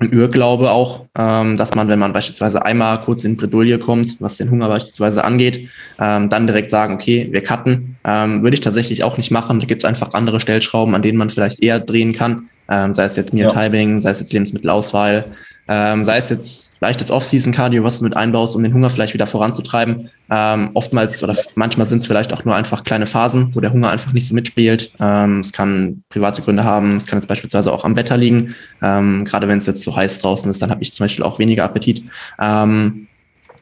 ein 0.00 0.12
Irrglaube 0.12 0.70
auch, 0.70 1.06
ähm, 1.16 1.56
dass 1.56 1.74
man, 1.74 1.88
wenn 1.88 1.98
man 1.98 2.12
beispielsweise 2.12 2.64
einmal 2.64 3.00
kurz 3.02 3.24
in 3.24 3.36
Bredouille 3.36 3.78
kommt, 3.78 4.20
was 4.20 4.36
den 4.36 4.50
Hunger 4.50 4.68
beispielsweise 4.68 5.24
angeht, 5.24 5.68
ähm, 5.98 6.28
dann 6.28 6.46
direkt 6.46 6.70
sagen, 6.70 6.94
okay, 6.94 7.28
wir 7.32 7.42
cutten. 7.42 7.96
Ähm, 8.04 8.42
würde 8.42 8.54
ich 8.54 8.60
tatsächlich 8.60 9.02
auch 9.02 9.16
nicht 9.16 9.32
machen. 9.32 9.58
Da 9.58 9.66
gibt 9.66 9.82
es 9.82 9.88
einfach 9.88 10.14
andere 10.14 10.38
Stellschrauben, 10.38 10.94
an 10.94 11.02
denen 11.02 11.18
man 11.18 11.30
vielleicht 11.30 11.62
eher 11.62 11.80
drehen 11.80 12.12
kann. 12.12 12.48
Ähm, 12.70 12.92
sei 12.92 13.04
es 13.04 13.16
jetzt 13.16 13.34
Meal 13.34 13.50
Timing, 13.50 13.98
sei 13.98 14.10
es 14.10 14.20
jetzt 14.20 14.32
Lebensmittelauswahl, 14.32 15.24
ähm, 15.68 16.02
sei 16.02 16.16
es 16.16 16.30
jetzt 16.30 16.80
leichtes 16.80 17.10
Off-Season-Cardio, 17.10 17.84
was 17.84 17.98
du 17.98 18.04
mit 18.04 18.16
einbaust, 18.16 18.56
um 18.56 18.62
den 18.62 18.72
Hunger 18.72 18.88
vielleicht 18.88 19.12
wieder 19.12 19.26
voranzutreiben. 19.26 20.08
Ähm, 20.30 20.70
oftmals 20.72 21.22
oder 21.22 21.36
manchmal 21.54 21.86
sind 21.86 21.98
es 21.98 22.06
vielleicht 22.06 22.32
auch 22.32 22.44
nur 22.44 22.54
einfach 22.54 22.84
kleine 22.84 23.06
Phasen, 23.06 23.54
wo 23.54 23.60
der 23.60 23.72
Hunger 23.72 23.90
einfach 23.90 24.12
nicht 24.14 24.26
so 24.26 24.34
mitspielt. 24.34 24.92
Ähm, 24.98 25.40
es 25.40 25.52
kann 25.52 26.02
private 26.08 26.40
Gründe 26.40 26.64
haben, 26.64 26.96
es 26.96 27.06
kann 27.06 27.18
jetzt 27.18 27.28
beispielsweise 27.28 27.72
auch 27.72 27.84
am 27.84 27.96
Wetter 27.96 28.16
liegen. 28.16 28.54
Ähm, 28.80 29.26
gerade 29.26 29.46
wenn 29.46 29.58
es 29.58 29.66
jetzt 29.66 29.82
so 29.82 29.94
heiß 29.94 30.20
draußen 30.20 30.50
ist, 30.50 30.62
dann 30.62 30.70
habe 30.70 30.82
ich 30.82 30.94
zum 30.94 31.04
Beispiel 31.04 31.24
auch 31.24 31.38
weniger 31.38 31.64
Appetit. 31.64 32.02
Ähm, 32.40 33.06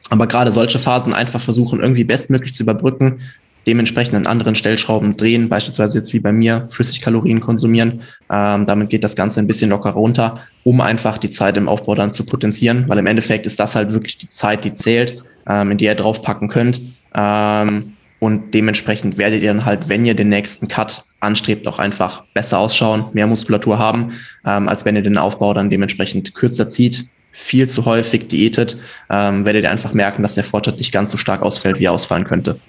aber 0.09 0.27
gerade 0.27 0.53
solche 0.53 0.79
Phasen 0.79 1.13
einfach 1.13 1.41
versuchen, 1.41 1.81
irgendwie 1.81 2.05
bestmöglich 2.05 2.53
zu 2.53 2.63
überbrücken, 2.63 3.19
dementsprechend 3.67 4.15
an 4.15 4.25
anderen 4.25 4.55
Stellschrauben 4.55 5.17
drehen, 5.17 5.49
beispielsweise 5.49 5.97
jetzt 5.97 6.13
wie 6.13 6.19
bei 6.19 6.31
mir 6.31 6.67
Flüssigkalorien 6.71 7.41
konsumieren. 7.41 8.01
Ähm, 8.31 8.65
damit 8.65 8.89
geht 8.89 9.03
das 9.03 9.15
Ganze 9.15 9.41
ein 9.41 9.47
bisschen 9.47 9.69
locker 9.69 9.91
runter, 9.91 10.39
um 10.63 10.81
einfach 10.81 11.17
die 11.17 11.29
Zeit 11.29 11.57
im 11.57 11.67
Aufbau 11.67 11.93
dann 11.93 12.13
zu 12.13 12.25
potenzieren, 12.25 12.85
weil 12.87 12.97
im 12.97 13.05
Endeffekt 13.05 13.45
ist 13.45 13.59
das 13.59 13.75
halt 13.75 13.91
wirklich 13.91 14.17
die 14.17 14.29
Zeit, 14.29 14.63
die 14.63 14.73
zählt, 14.73 15.23
ähm, 15.47 15.71
in 15.71 15.77
die 15.77 15.85
ihr 15.85 15.95
draufpacken 15.95 16.47
könnt. 16.47 16.81
Ähm, 17.13 17.93
und 18.19 18.53
dementsprechend 18.53 19.17
werdet 19.17 19.43
ihr 19.43 19.53
dann 19.53 19.65
halt, 19.65 19.89
wenn 19.89 20.05
ihr 20.05 20.15
den 20.15 20.29
nächsten 20.29 20.67
Cut 20.67 21.03
anstrebt, 21.19 21.67
auch 21.67 21.77
einfach 21.77 22.23
besser 22.33 22.59
ausschauen, 22.59 23.05
mehr 23.13 23.27
Muskulatur 23.27 23.77
haben, 23.77 24.09
ähm, 24.45 24.67
als 24.67 24.85
wenn 24.85 24.95
ihr 24.95 25.03
den 25.03 25.17
Aufbau 25.17 25.53
dann 25.53 25.69
dementsprechend 25.69 26.33
kürzer 26.33 26.69
zieht, 26.69 27.05
viel 27.31 27.69
zu 27.69 27.85
häufig 27.85 28.27
diätet, 28.27 28.77
ähm, 29.11 29.45
werdet 29.45 29.63
ihr 29.63 29.71
einfach 29.71 29.93
merken, 29.93 30.23
dass 30.23 30.33
der 30.33 30.43
Fortschritt 30.43 30.77
nicht 30.77 30.91
ganz 30.91 31.11
so 31.11 31.17
stark 31.17 31.43
ausfällt, 31.43 31.79
wie 31.79 31.85
er 31.85 31.91
ausfallen 31.91 32.23
könnte. 32.23 32.59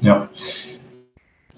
Ja. 0.00 0.28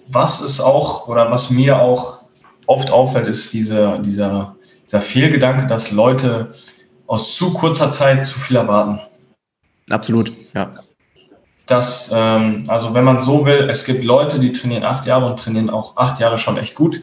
Was 0.09 0.41
ist 0.41 0.61
auch 0.61 1.09
oder 1.09 1.31
was 1.31 1.51
mir 1.51 1.81
auch 1.81 2.23
oft 2.67 2.91
auffällt, 2.91 3.27
ist 3.27 3.53
dieser, 3.53 3.99
dieser, 3.99 4.57
dieser 4.87 5.01
Fehlgedanke, 5.01 5.67
dass 5.67 5.91
Leute 5.91 6.55
aus 7.07 7.35
zu 7.35 7.53
kurzer 7.53 7.91
Zeit 7.91 8.25
zu 8.25 8.39
viel 8.39 8.57
erwarten. 8.57 9.01
Absolut, 9.91 10.33
ja. 10.55 10.71
Das, 11.67 12.11
ähm, 12.15 12.65
also 12.69 12.93
wenn 12.93 13.05
man 13.05 13.21
so 13.21 13.47
will, 13.47 13.69
es 13.71 13.85
gibt 13.85 14.05
Leute, 14.05 14.39
die 14.39 14.53
trainieren 14.53 14.85
acht 14.85 15.07
Jahre 15.07 15.27
und 15.27 15.39
trainieren 15.39 15.71
auch 15.71 15.97
acht 15.97 16.19
Jahre 16.19 16.37
schon 16.37 16.57
echt 16.57 16.75
gut, 16.75 17.01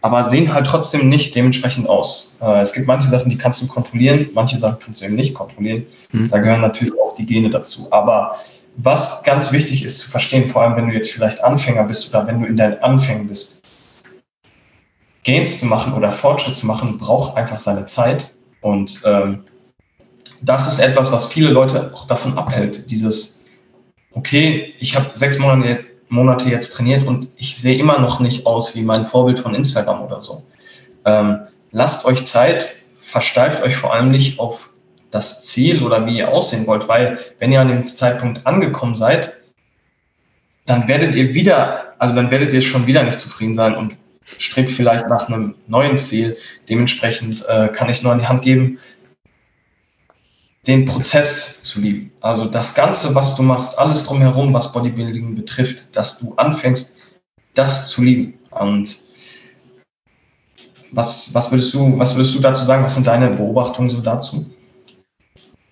aber 0.00 0.24
sehen 0.24 0.52
halt 0.52 0.66
trotzdem 0.66 1.08
nicht 1.08 1.34
dementsprechend 1.34 1.88
aus. 1.88 2.36
Äh, 2.40 2.60
es 2.60 2.72
gibt 2.72 2.86
manche 2.86 3.08
Sachen, 3.08 3.30
die 3.30 3.38
kannst 3.38 3.62
du 3.62 3.66
kontrollieren, 3.66 4.28
manche 4.34 4.58
Sachen 4.58 4.78
kannst 4.80 5.00
du 5.00 5.04
eben 5.04 5.14
nicht 5.14 5.34
kontrollieren. 5.34 5.86
Mhm. 6.10 6.30
Da 6.30 6.38
gehören 6.38 6.60
natürlich 6.60 6.92
auch 7.00 7.14
die 7.14 7.26
Gene 7.26 7.50
dazu. 7.50 7.86
Aber 7.90 8.36
was 8.76 9.22
ganz 9.22 9.52
wichtig 9.52 9.84
ist 9.84 10.00
zu 10.00 10.10
verstehen, 10.10 10.48
vor 10.48 10.62
allem 10.62 10.76
wenn 10.76 10.88
du 10.88 10.94
jetzt 10.94 11.10
vielleicht 11.10 11.42
Anfänger 11.44 11.84
bist 11.84 12.08
oder 12.08 12.26
wenn 12.26 12.40
du 12.40 12.46
in 12.46 12.56
deinen 12.56 12.78
Anfängen 12.78 13.26
bist, 13.26 13.62
Gains 15.24 15.60
zu 15.60 15.66
machen 15.66 15.92
oder 15.92 16.10
Fortschritt 16.10 16.56
zu 16.56 16.66
machen, 16.66 16.98
braucht 16.98 17.36
einfach 17.36 17.58
seine 17.58 17.86
Zeit. 17.86 18.34
Und 18.60 19.00
ähm, 19.04 19.44
das 20.40 20.66
ist 20.66 20.80
etwas, 20.80 21.12
was 21.12 21.26
viele 21.26 21.50
Leute 21.50 21.92
auch 21.94 22.06
davon 22.06 22.36
abhält. 22.36 22.90
Dieses, 22.90 23.44
okay, 24.12 24.74
ich 24.80 24.96
habe 24.96 25.10
sechs 25.14 25.38
Monate, 25.38 25.86
Monate 26.08 26.48
jetzt 26.50 26.72
trainiert 26.72 27.06
und 27.06 27.28
ich 27.36 27.56
sehe 27.56 27.78
immer 27.78 27.98
noch 27.98 28.20
nicht 28.20 28.46
aus 28.46 28.74
wie 28.74 28.82
mein 28.82 29.06
Vorbild 29.06 29.38
von 29.38 29.54
Instagram 29.54 30.02
oder 30.02 30.20
so. 30.20 30.42
Ähm, 31.04 31.38
lasst 31.70 32.04
euch 32.04 32.24
Zeit, 32.24 32.74
versteift 32.96 33.62
euch 33.62 33.76
vor 33.76 33.92
allem 33.92 34.10
nicht 34.10 34.38
auf 34.38 34.71
das 35.12 35.42
Ziel 35.42 35.84
oder 35.84 36.04
wie 36.06 36.18
ihr 36.18 36.30
aussehen 36.30 36.66
wollt, 36.66 36.88
weil 36.88 37.18
wenn 37.38 37.52
ihr 37.52 37.60
an 37.60 37.68
dem 37.68 37.86
Zeitpunkt 37.86 38.44
angekommen 38.46 38.96
seid, 38.96 39.34
dann 40.66 40.88
werdet 40.88 41.14
ihr 41.14 41.34
wieder, 41.34 41.94
also 41.98 42.14
dann 42.14 42.30
werdet 42.30 42.52
ihr 42.52 42.62
schon 42.62 42.86
wieder 42.86 43.04
nicht 43.04 43.20
zufrieden 43.20 43.54
sein 43.54 43.76
und 43.76 43.96
strebt 44.38 44.72
vielleicht 44.72 45.08
nach 45.08 45.28
einem 45.28 45.54
neuen 45.66 45.98
Ziel. 45.98 46.36
Dementsprechend 46.68 47.44
äh, 47.48 47.68
kann 47.68 47.90
ich 47.90 48.02
nur 48.02 48.12
an 48.12 48.18
die 48.18 48.26
Hand 48.26 48.42
geben, 48.42 48.78
den 50.66 50.84
Prozess 50.84 51.62
zu 51.62 51.80
lieben. 51.80 52.12
Also 52.20 52.46
das 52.46 52.74
Ganze, 52.74 53.14
was 53.14 53.36
du 53.36 53.42
machst, 53.42 53.78
alles 53.78 54.04
drumherum, 54.04 54.54
was 54.54 54.72
Bodybuilding 54.72 55.34
betrifft, 55.34 55.84
dass 55.94 56.20
du 56.20 56.34
anfängst, 56.36 56.96
das 57.54 57.90
zu 57.90 58.02
lieben. 58.02 58.38
Und 58.50 58.98
was, 60.92 61.34
was, 61.34 61.50
würdest 61.50 61.74
du, 61.74 61.98
was 61.98 62.14
würdest 62.14 62.34
du 62.34 62.40
dazu 62.40 62.64
sagen? 62.64 62.84
Was 62.84 62.94
sind 62.94 63.06
deine 63.06 63.30
Beobachtungen 63.30 63.90
so 63.90 64.00
dazu? 64.00 64.46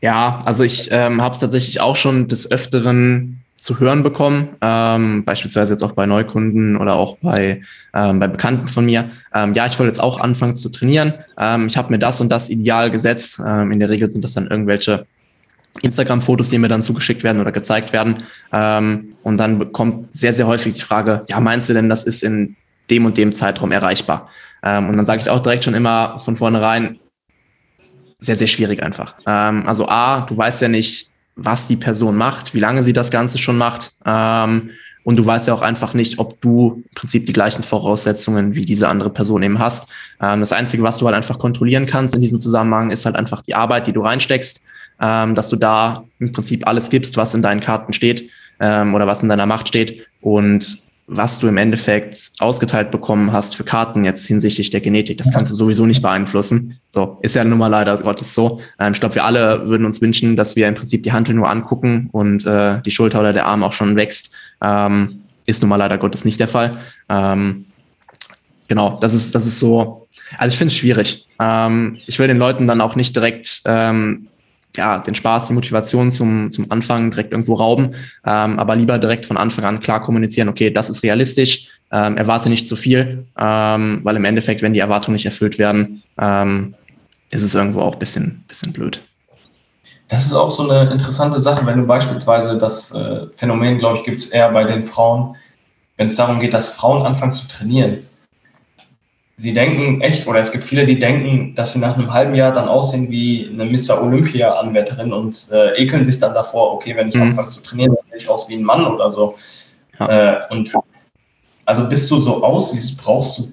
Ja, 0.00 0.40
also 0.44 0.62
ich 0.62 0.88
ähm, 0.90 1.20
habe 1.20 1.34
es 1.34 1.40
tatsächlich 1.40 1.80
auch 1.80 1.96
schon 1.96 2.28
des 2.28 2.50
Öfteren 2.50 3.42
zu 3.60 3.78
hören 3.78 4.02
bekommen, 4.02 4.48
ähm, 4.62 5.24
beispielsweise 5.24 5.74
jetzt 5.74 5.82
auch 5.82 5.92
bei 5.92 6.06
Neukunden 6.06 6.78
oder 6.78 6.94
auch 6.94 7.18
bei, 7.18 7.60
ähm, 7.92 8.18
bei 8.18 8.26
Bekannten 8.26 8.68
von 8.68 8.86
mir. 8.86 9.10
Ähm, 9.34 9.52
ja, 9.52 9.66
ich 9.66 9.78
wollte 9.78 9.90
jetzt 9.90 10.00
auch 10.00 10.18
anfangen 10.18 10.56
zu 10.56 10.70
trainieren. 10.70 11.12
Ähm, 11.38 11.66
ich 11.66 11.76
habe 11.76 11.92
mir 11.92 11.98
das 11.98 12.22
und 12.22 12.30
das 12.30 12.48
Ideal 12.48 12.90
gesetzt. 12.90 13.38
Ähm, 13.46 13.70
in 13.70 13.78
der 13.78 13.90
Regel 13.90 14.08
sind 14.08 14.24
das 14.24 14.32
dann 14.32 14.46
irgendwelche 14.46 15.04
Instagram-Fotos, 15.82 16.48
die 16.48 16.58
mir 16.58 16.68
dann 16.68 16.82
zugeschickt 16.82 17.22
werden 17.22 17.40
oder 17.40 17.52
gezeigt 17.52 17.92
werden. 17.92 18.22
Ähm, 18.50 19.16
und 19.22 19.36
dann 19.36 19.72
kommt 19.72 20.14
sehr, 20.14 20.32
sehr 20.32 20.46
häufig 20.46 20.72
die 20.74 20.80
Frage, 20.80 21.24
ja, 21.28 21.38
meinst 21.38 21.68
du 21.68 21.74
denn, 21.74 21.90
das 21.90 22.04
ist 22.04 22.22
in 22.22 22.56
dem 22.88 23.04
und 23.04 23.18
dem 23.18 23.34
Zeitraum 23.34 23.72
erreichbar? 23.72 24.30
Ähm, 24.62 24.88
und 24.88 24.96
dann 24.96 25.04
sage 25.04 25.20
ich 25.20 25.28
auch 25.28 25.40
direkt 25.40 25.64
schon 25.64 25.74
immer 25.74 26.18
von 26.18 26.36
vornherein, 26.36 26.98
sehr, 28.20 28.36
sehr 28.36 28.46
schwierig 28.46 28.82
einfach. 28.82 29.14
Ähm, 29.26 29.66
also 29.66 29.88
A, 29.88 30.20
du 30.20 30.36
weißt 30.36 30.62
ja 30.62 30.68
nicht, 30.68 31.10
was 31.36 31.66
die 31.66 31.76
Person 31.76 32.16
macht, 32.16 32.54
wie 32.54 32.60
lange 32.60 32.82
sie 32.82 32.92
das 32.92 33.10
Ganze 33.10 33.38
schon 33.38 33.56
macht. 33.56 33.92
Ähm, 34.04 34.70
und 35.02 35.16
du 35.16 35.24
weißt 35.24 35.48
ja 35.48 35.54
auch 35.54 35.62
einfach 35.62 35.94
nicht, 35.94 36.18
ob 36.18 36.40
du 36.42 36.82
im 36.84 36.94
Prinzip 36.94 37.26
die 37.26 37.32
gleichen 37.32 37.62
Voraussetzungen 37.62 38.54
wie 38.54 38.66
diese 38.66 38.88
andere 38.88 39.10
Person 39.10 39.42
eben 39.42 39.58
hast. 39.58 39.90
Ähm, 40.20 40.40
das 40.40 40.52
Einzige, 40.52 40.82
was 40.82 40.98
du 40.98 41.06
halt 41.06 41.16
einfach 41.16 41.38
kontrollieren 41.38 41.86
kannst 41.86 42.14
in 42.14 42.20
diesem 42.20 42.40
Zusammenhang, 42.40 42.90
ist 42.90 43.06
halt 43.06 43.16
einfach 43.16 43.40
die 43.40 43.54
Arbeit, 43.54 43.86
die 43.86 43.92
du 43.92 44.02
reinsteckst, 44.02 44.62
ähm, 45.00 45.34
dass 45.34 45.48
du 45.48 45.56
da 45.56 46.04
im 46.18 46.32
Prinzip 46.32 46.66
alles 46.66 46.90
gibst, 46.90 47.16
was 47.16 47.34
in 47.34 47.42
deinen 47.42 47.60
Karten 47.60 47.94
steht 47.94 48.28
ähm, 48.60 48.94
oder 48.94 49.06
was 49.06 49.22
in 49.22 49.30
deiner 49.30 49.46
Macht 49.46 49.68
steht. 49.68 50.06
Und 50.20 50.78
was 51.12 51.40
du 51.40 51.48
im 51.48 51.56
Endeffekt 51.56 52.30
ausgeteilt 52.38 52.92
bekommen 52.92 53.32
hast 53.32 53.56
für 53.56 53.64
Karten 53.64 54.04
jetzt 54.04 54.26
hinsichtlich 54.26 54.70
der 54.70 54.80
Genetik, 54.80 55.18
das 55.18 55.32
kannst 55.32 55.50
du 55.50 55.56
sowieso 55.56 55.84
nicht 55.84 56.02
beeinflussen. 56.02 56.78
So, 56.90 57.18
ist 57.20 57.34
ja 57.34 57.42
nun 57.42 57.58
mal 57.58 57.66
leider 57.66 57.96
Gottes 57.98 58.32
so. 58.32 58.60
Ähm, 58.78 58.92
ich 58.92 59.00
glaube, 59.00 59.16
wir 59.16 59.24
alle 59.24 59.66
würden 59.66 59.84
uns 59.84 60.00
wünschen, 60.00 60.36
dass 60.36 60.54
wir 60.54 60.68
im 60.68 60.76
Prinzip 60.76 61.02
die 61.02 61.12
Handel 61.12 61.34
nur 61.34 61.50
angucken 61.50 62.08
und 62.12 62.46
äh, 62.46 62.80
die 62.82 62.92
Schulter 62.92 63.20
oder 63.20 63.32
der 63.32 63.46
Arm 63.46 63.64
auch 63.64 63.72
schon 63.72 63.96
wächst. 63.96 64.30
Ähm, 64.62 65.22
ist 65.46 65.62
nun 65.62 65.68
mal 65.68 65.76
leider 65.76 65.98
Gottes 65.98 66.24
nicht 66.24 66.38
der 66.38 66.48
Fall. 66.48 66.78
Ähm, 67.08 67.66
genau, 68.68 68.96
das 69.00 69.12
ist, 69.12 69.34
das 69.34 69.46
ist 69.46 69.58
so. 69.58 70.06
Also 70.38 70.52
ich 70.52 70.58
finde 70.58 70.70
es 70.70 70.78
schwierig. 70.78 71.26
Ähm, 71.40 71.98
ich 72.06 72.20
will 72.20 72.28
den 72.28 72.38
Leuten 72.38 72.68
dann 72.68 72.80
auch 72.80 72.94
nicht 72.94 73.16
direkt 73.16 73.62
ähm, 73.64 74.28
ja, 74.76 74.98
den 74.98 75.14
Spaß, 75.14 75.48
die 75.48 75.52
Motivation 75.52 76.12
zum, 76.12 76.50
zum 76.50 76.70
Anfang 76.70 77.10
direkt 77.10 77.32
irgendwo 77.32 77.54
rauben, 77.54 77.94
ähm, 78.24 78.58
aber 78.58 78.76
lieber 78.76 78.98
direkt 78.98 79.26
von 79.26 79.36
Anfang 79.36 79.64
an 79.64 79.80
klar 79.80 80.02
kommunizieren, 80.02 80.48
okay, 80.48 80.70
das 80.70 80.90
ist 80.90 81.02
realistisch, 81.02 81.68
ähm, 81.92 82.16
erwarte 82.16 82.48
nicht 82.48 82.68
zu 82.68 82.76
viel, 82.76 83.26
ähm, 83.38 84.00
weil 84.04 84.16
im 84.16 84.24
Endeffekt, 84.24 84.62
wenn 84.62 84.74
die 84.74 84.80
Erwartungen 84.80 85.14
nicht 85.14 85.26
erfüllt 85.26 85.58
werden, 85.58 86.02
ähm, 86.18 86.74
ist 87.30 87.42
es 87.42 87.54
irgendwo 87.54 87.80
auch 87.80 87.94
ein 87.94 87.98
bisschen, 87.98 88.44
bisschen 88.48 88.72
blöd. 88.72 89.02
Das 90.08 90.26
ist 90.26 90.34
auch 90.34 90.50
so 90.50 90.68
eine 90.68 90.90
interessante 90.90 91.38
Sache, 91.38 91.64
wenn 91.66 91.78
du 91.78 91.86
beispielsweise 91.86 92.58
das 92.58 92.92
äh, 92.92 93.26
Phänomen, 93.36 93.78
glaube 93.78 93.98
ich, 93.98 94.04
gibt 94.04 94.20
es 94.20 94.26
eher 94.26 94.50
bei 94.50 94.64
den 94.64 94.82
Frauen, 94.82 95.36
wenn 95.96 96.06
es 96.06 96.16
darum 96.16 96.40
geht, 96.40 96.52
dass 96.52 96.68
Frauen 96.68 97.06
anfangen 97.06 97.32
zu 97.32 97.46
trainieren. 97.46 97.98
Sie 99.40 99.54
denken 99.54 100.02
echt, 100.02 100.26
oder 100.26 100.38
es 100.38 100.52
gibt 100.52 100.64
viele, 100.64 100.84
die 100.84 100.98
denken, 100.98 101.54
dass 101.54 101.72
sie 101.72 101.78
nach 101.78 101.96
einem 101.96 102.12
halben 102.12 102.34
Jahr 102.34 102.52
dann 102.52 102.68
aussehen 102.68 103.10
wie 103.10 103.48
eine 103.50 103.64
Mr. 103.64 104.02
Olympia-Anwärterin 104.02 105.14
und 105.14 105.48
äh, 105.50 105.82
ekeln 105.82 106.04
sich 106.04 106.18
dann 106.18 106.34
davor, 106.34 106.74
okay, 106.74 106.94
wenn 106.94 107.08
ich 107.08 107.14
mhm. 107.14 107.22
anfange 107.22 107.48
zu 107.48 107.62
trainieren, 107.62 107.94
dann 107.96 108.04
sehe 108.10 108.18
ich 108.18 108.28
aus 108.28 108.50
wie 108.50 108.56
ein 108.56 108.62
Mann 108.62 108.84
oder 108.84 109.08
so. 109.08 109.36
Ja. 109.98 110.40
Äh, 110.40 110.40
und 110.50 110.74
also 111.64 111.88
bis 111.88 112.06
du 112.06 112.18
so 112.18 112.44
aussiehst, 112.44 112.98
brauchst 112.98 113.38
du 113.38 113.48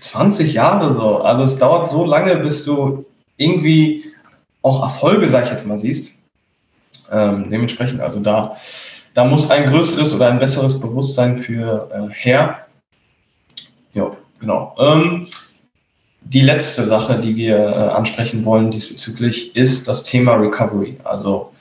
20 0.00 0.52
Jahre 0.52 0.92
so. 0.92 1.22
Also 1.22 1.44
es 1.44 1.56
dauert 1.56 1.88
so 1.88 2.04
lange, 2.04 2.36
bis 2.36 2.66
du 2.66 3.06
irgendwie 3.38 4.12
auch 4.60 4.82
Erfolge, 4.82 5.30
sag 5.30 5.44
ich 5.44 5.50
jetzt 5.50 5.66
mal, 5.66 5.78
siehst. 5.78 6.12
Ähm, 7.10 7.48
dementsprechend, 7.50 8.02
also 8.02 8.20
da, 8.20 8.54
da 9.14 9.24
muss 9.24 9.50
ein 9.50 9.64
größeres 9.64 10.14
oder 10.14 10.28
ein 10.28 10.38
besseres 10.38 10.78
Bewusstsein 10.78 11.38
für 11.38 11.88
äh, 11.90 12.12
her. 12.12 12.63
Genau. 14.40 14.74
Ähm, 14.78 15.26
die 16.22 16.40
letzte 16.40 16.84
Sache, 16.84 17.18
die 17.18 17.36
wir 17.36 17.58
äh, 17.58 17.74
ansprechen 17.90 18.44
wollen 18.44 18.70
diesbezüglich, 18.70 19.54
ist 19.56 19.86
das 19.88 20.02
Thema 20.02 20.34
Recovery. 20.34 20.96
Also 21.04 21.52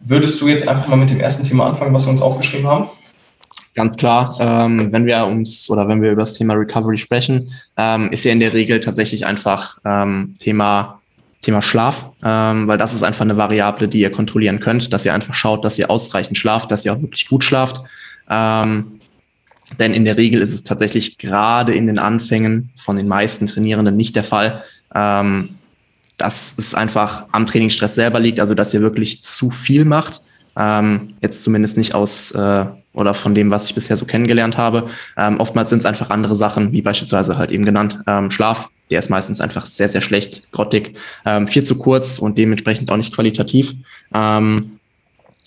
würdest 0.00 0.40
du 0.40 0.48
jetzt 0.48 0.68
einfach 0.68 0.86
mal 0.88 0.96
mit 0.96 1.10
dem 1.10 1.20
ersten 1.20 1.44
Thema 1.44 1.66
anfangen, 1.66 1.94
was 1.94 2.06
wir 2.06 2.10
uns 2.10 2.22
aufgeschrieben 2.22 2.66
haben? 2.66 2.88
Ganz 3.74 3.96
klar, 3.96 4.36
ähm, 4.38 4.92
wenn 4.92 5.06
wir 5.06 5.26
ums 5.26 5.68
oder 5.68 5.88
wenn 5.88 6.00
wir 6.00 6.12
über 6.12 6.22
das 6.22 6.34
Thema 6.34 6.54
Recovery 6.54 6.96
sprechen, 6.96 7.50
ähm, 7.76 8.10
ist 8.10 8.24
ja 8.24 8.32
in 8.32 8.40
der 8.40 8.52
Regel 8.52 8.78
tatsächlich 8.80 9.26
einfach 9.26 9.78
ähm, 9.84 10.36
Thema 10.38 11.00
Thema 11.44 11.60
Schlaf, 11.60 12.10
ähm, 12.24 12.66
weil 12.66 12.78
das 12.78 12.94
ist 12.94 13.02
einfach 13.02 13.24
eine 13.24 13.36
Variable, 13.36 13.86
die 13.86 14.00
ihr 14.00 14.10
kontrollieren 14.10 14.60
könnt, 14.60 14.92
dass 14.92 15.04
ihr 15.04 15.12
einfach 15.12 15.34
schaut, 15.34 15.64
dass 15.64 15.78
ihr 15.78 15.90
ausreichend 15.90 16.38
schlaft, 16.38 16.70
dass 16.70 16.84
ihr 16.84 16.92
auch 16.92 17.02
wirklich 17.02 17.28
gut 17.28 17.44
schlaft. 17.44 17.84
Ähm, 18.30 19.00
denn 19.78 19.94
in 19.94 20.04
der 20.04 20.16
Regel 20.16 20.40
ist 20.40 20.52
es 20.52 20.64
tatsächlich 20.64 21.18
gerade 21.18 21.74
in 21.74 21.86
den 21.86 21.98
Anfängen 21.98 22.70
von 22.76 22.96
den 22.96 23.08
meisten 23.08 23.46
Trainierenden 23.46 23.96
nicht 23.96 24.16
der 24.16 24.24
Fall, 24.24 24.62
ähm, 24.94 25.50
dass 26.16 26.54
es 26.56 26.74
einfach 26.74 27.26
am 27.32 27.46
Trainingsstress 27.46 27.94
selber 27.94 28.20
liegt, 28.20 28.40
also 28.40 28.54
dass 28.54 28.74
ihr 28.74 28.80
wirklich 28.80 29.22
zu 29.22 29.50
viel 29.50 29.84
macht. 29.84 30.22
Ähm, 30.56 31.14
jetzt 31.20 31.42
zumindest 31.42 31.76
nicht 31.76 31.94
aus 31.94 32.30
äh, 32.30 32.66
oder 32.92 33.14
von 33.14 33.34
dem, 33.34 33.50
was 33.50 33.66
ich 33.66 33.74
bisher 33.74 33.96
so 33.96 34.04
kennengelernt 34.04 34.56
habe. 34.56 34.88
Ähm, 35.16 35.40
oftmals 35.40 35.70
sind 35.70 35.80
es 35.80 35.86
einfach 35.86 36.10
andere 36.10 36.36
Sachen, 36.36 36.72
wie 36.72 36.82
beispielsweise 36.82 37.36
halt 37.36 37.50
eben 37.50 37.64
genannt 37.64 37.98
ähm, 38.06 38.30
Schlaf, 38.30 38.68
der 38.90 39.00
ist 39.00 39.10
meistens 39.10 39.40
einfach 39.40 39.66
sehr, 39.66 39.88
sehr 39.88 40.00
schlecht, 40.00 40.50
grottig, 40.52 40.96
ähm, 41.24 41.48
viel 41.48 41.64
zu 41.64 41.76
kurz 41.76 42.18
und 42.18 42.38
dementsprechend 42.38 42.90
auch 42.90 42.96
nicht 42.96 43.14
qualitativ. 43.14 43.74
Ähm, 44.14 44.78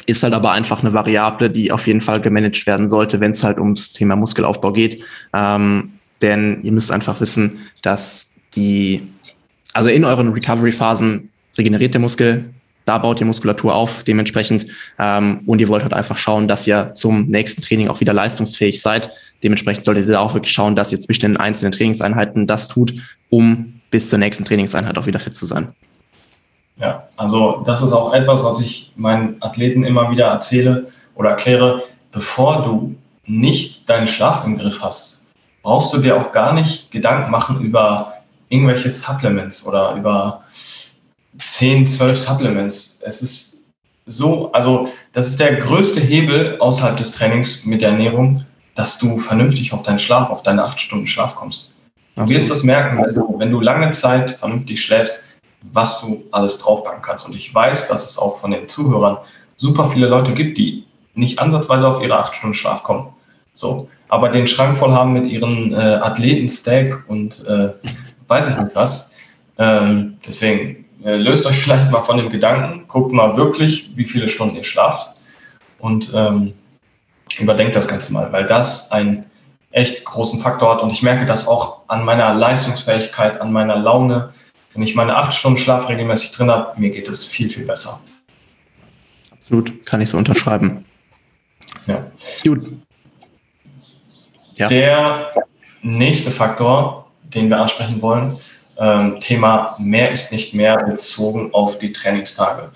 ist 0.05 0.23
halt 0.23 0.33
aber 0.33 0.51
einfach 0.51 0.81
eine 0.81 0.93
Variable, 0.93 1.49
die 1.49 1.71
auf 1.71 1.87
jeden 1.87 2.01
Fall 2.01 2.21
gemanagt 2.21 2.65
werden 2.67 2.87
sollte, 2.87 3.19
wenn 3.19 3.31
es 3.31 3.43
halt 3.43 3.59
ums 3.59 3.93
Thema 3.93 4.15
Muskelaufbau 4.15 4.71
geht. 4.71 5.03
Ähm, 5.33 5.93
denn 6.21 6.61
ihr 6.63 6.71
müsst 6.71 6.91
einfach 6.91 7.19
wissen, 7.19 7.59
dass 7.81 8.31
die, 8.55 9.07
also 9.73 9.89
in 9.89 10.05
euren 10.05 10.29
Recovery-Phasen 10.29 11.29
regeneriert 11.57 11.93
der 11.93 12.01
Muskel, 12.01 12.45
da 12.85 12.97
baut 12.97 13.19
ihr 13.19 13.25
Muskulatur 13.25 13.75
auf 13.75 14.03
dementsprechend 14.03 14.65
ähm, 14.97 15.41
und 15.45 15.59
ihr 15.59 15.67
wollt 15.67 15.83
halt 15.83 15.93
einfach 15.93 16.17
schauen, 16.17 16.47
dass 16.47 16.65
ihr 16.65 16.93
zum 16.93 17.25
nächsten 17.25 17.61
Training 17.61 17.89
auch 17.89 17.99
wieder 17.99 18.13
leistungsfähig 18.13 18.81
seid. 18.81 19.09
Dementsprechend 19.43 19.83
solltet 19.83 20.05
ihr 20.05 20.13
da 20.13 20.19
auch 20.19 20.33
wirklich 20.33 20.53
schauen, 20.53 20.75
dass 20.75 20.91
ihr 20.93 20.99
zwischen 20.99 21.33
den 21.33 21.37
einzelnen 21.37 21.73
Trainingseinheiten 21.73 22.47
das 22.47 22.69
tut, 22.69 22.93
um 23.29 23.81
bis 23.91 24.09
zur 24.09 24.19
nächsten 24.19 24.45
Trainingseinheit 24.45 24.97
auch 24.97 25.05
wieder 25.05 25.19
fit 25.19 25.35
zu 25.35 25.45
sein. 25.45 25.73
Ja, 26.79 27.07
also 27.17 27.63
das 27.65 27.81
ist 27.81 27.93
auch 27.93 28.13
etwas, 28.13 28.43
was 28.43 28.59
ich 28.59 28.91
meinen 28.95 29.41
Athleten 29.41 29.83
immer 29.83 30.11
wieder 30.11 30.27
erzähle 30.27 30.87
oder 31.15 31.31
erkläre. 31.31 31.83
Bevor 32.11 32.61
du 32.61 32.95
nicht 33.25 33.89
deinen 33.89 34.07
Schlaf 34.07 34.45
im 34.45 34.57
Griff 34.57 34.81
hast, 34.81 35.31
brauchst 35.63 35.91
du 35.91 35.97
dir 35.97 36.15
auch 36.15 36.31
gar 36.31 36.53
nicht 36.53 36.91
Gedanken 36.91 37.31
machen 37.31 37.61
über 37.61 38.13
irgendwelche 38.49 38.89
Supplements 38.89 39.65
oder 39.65 39.95
über 39.95 40.43
10, 41.37 41.87
12 41.87 42.17
Supplements. 42.17 43.01
Es 43.03 43.21
ist 43.21 43.65
so, 44.05 44.51
also 44.53 44.87
das 45.11 45.27
ist 45.27 45.39
der 45.39 45.57
größte 45.57 45.99
Hebel 45.99 46.57
außerhalb 46.59 46.95
des 46.95 47.11
Trainings 47.11 47.65
mit 47.65 47.81
der 47.81 47.89
Ernährung, 47.89 48.45
dass 48.75 48.99
du 48.99 49.17
vernünftig 49.17 49.73
auf 49.73 49.83
deinen 49.83 49.99
Schlaf, 49.99 50.29
auf 50.29 50.43
deine 50.43 50.63
acht 50.63 50.79
Stunden 50.79 51.07
Schlaf 51.07 51.35
kommst. 51.35 51.75
Du 52.15 52.27
wirst 52.29 52.49
das 52.49 52.63
merken, 52.63 53.03
wenn 53.03 53.13
du, 53.13 53.35
wenn 53.37 53.51
du 53.51 53.59
lange 53.59 53.91
Zeit 53.91 54.31
vernünftig 54.31 54.81
schläfst, 54.81 55.26
was 55.61 56.01
du 56.01 56.23
alles 56.31 56.59
draufpacken 56.59 57.01
kannst. 57.01 57.25
Und 57.25 57.35
ich 57.35 57.53
weiß, 57.53 57.87
dass 57.87 58.09
es 58.09 58.17
auch 58.17 58.39
von 58.39 58.51
den 58.51 58.67
Zuhörern 58.67 59.17
super 59.55 59.89
viele 59.89 60.07
Leute 60.07 60.33
gibt, 60.33 60.57
die 60.57 60.85
nicht 61.15 61.39
ansatzweise 61.39 61.87
auf 61.87 62.01
ihre 62.01 62.17
acht 62.17 62.35
Stunden 62.35 62.53
Schlaf 62.53 62.83
kommen. 62.83 63.09
So, 63.53 63.89
aber 64.09 64.29
den 64.29 64.47
Schrank 64.47 64.77
voll 64.77 64.91
haben 64.91 65.13
mit 65.13 65.25
ihren 65.25 65.73
äh, 65.73 65.75
Athleten-Stack 65.75 67.05
und 67.07 67.45
äh, 67.45 67.71
weiß 68.27 68.49
ich 68.49 68.57
nicht 68.57 68.75
was. 68.75 69.13
Ähm, 69.57 70.17
deswegen 70.25 70.85
äh, 71.03 71.15
löst 71.15 71.45
euch 71.45 71.57
vielleicht 71.63 71.91
mal 71.91 72.01
von 72.01 72.17
dem 72.17 72.29
Gedanken, 72.29 72.87
guckt 72.87 73.11
mal 73.11 73.35
wirklich, 73.35 73.91
wie 73.95 74.05
viele 74.05 74.27
Stunden 74.27 74.55
ihr 74.55 74.63
schlaft 74.63 75.19
und 75.79 76.11
ähm, 76.13 76.53
überdenkt 77.39 77.75
das 77.75 77.87
Ganze 77.87 78.13
mal, 78.13 78.31
weil 78.31 78.45
das 78.45 78.91
einen 78.91 79.25
echt 79.71 80.05
großen 80.05 80.39
Faktor 80.39 80.73
hat 80.73 80.81
und 80.81 80.91
ich 80.91 81.03
merke 81.03 81.25
das 81.25 81.47
auch 81.47 81.81
an 81.87 82.05
meiner 82.05 82.33
Leistungsfähigkeit, 82.33 83.41
an 83.41 83.51
meiner 83.51 83.75
Laune. 83.75 84.29
Wenn 84.77 84.83
ich 84.83 84.93
meine 84.93 85.15
acht 85.15 85.33
Stunden 85.33 85.57
Schlaf 85.57 85.89
regelmäßig 85.89 86.33
drin 86.33 86.51
habe, 86.51 86.79
mir 86.79 86.91
geht 86.91 87.09
es 87.09 87.25
viel, 87.25 87.49
viel 87.49 87.65
besser. 87.65 87.99
Absolut, 89.31 89.83
kann 89.87 90.01
ich 90.01 90.11
so 90.11 90.19
unterschreiben. 90.19 90.85
Ja. 91.87 92.11
Gut. 92.43 92.79
Ja. 94.53 94.67
Der 94.67 95.31
nächste 95.81 96.29
Faktor, 96.29 97.09
den 97.23 97.49
wir 97.49 97.59
ansprechen 97.59 97.99
wollen, 98.03 98.37
ähm, 98.77 99.19
Thema 99.19 99.75
mehr 99.79 100.11
ist 100.11 100.31
nicht 100.31 100.53
mehr 100.53 100.77
bezogen 100.83 101.51
auf 101.55 101.79
die 101.79 101.91
Trainingstage. 101.91 102.71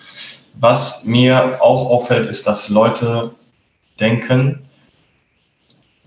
Was 0.56 1.04
mir 1.04 1.60
auch 1.62 1.86
auffällt, 1.88 2.26
ist, 2.26 2.48
dass 2.48 2.70
Leute 2.70 3.36
denken, 4.00 4.66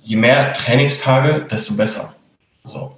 je 0.02 0.16
mehr 0.16 0.52
Trainingstage, 0.54 1.46
desto 1.48 1.74
besser. 1.74 2.16
So. 2.64 2.96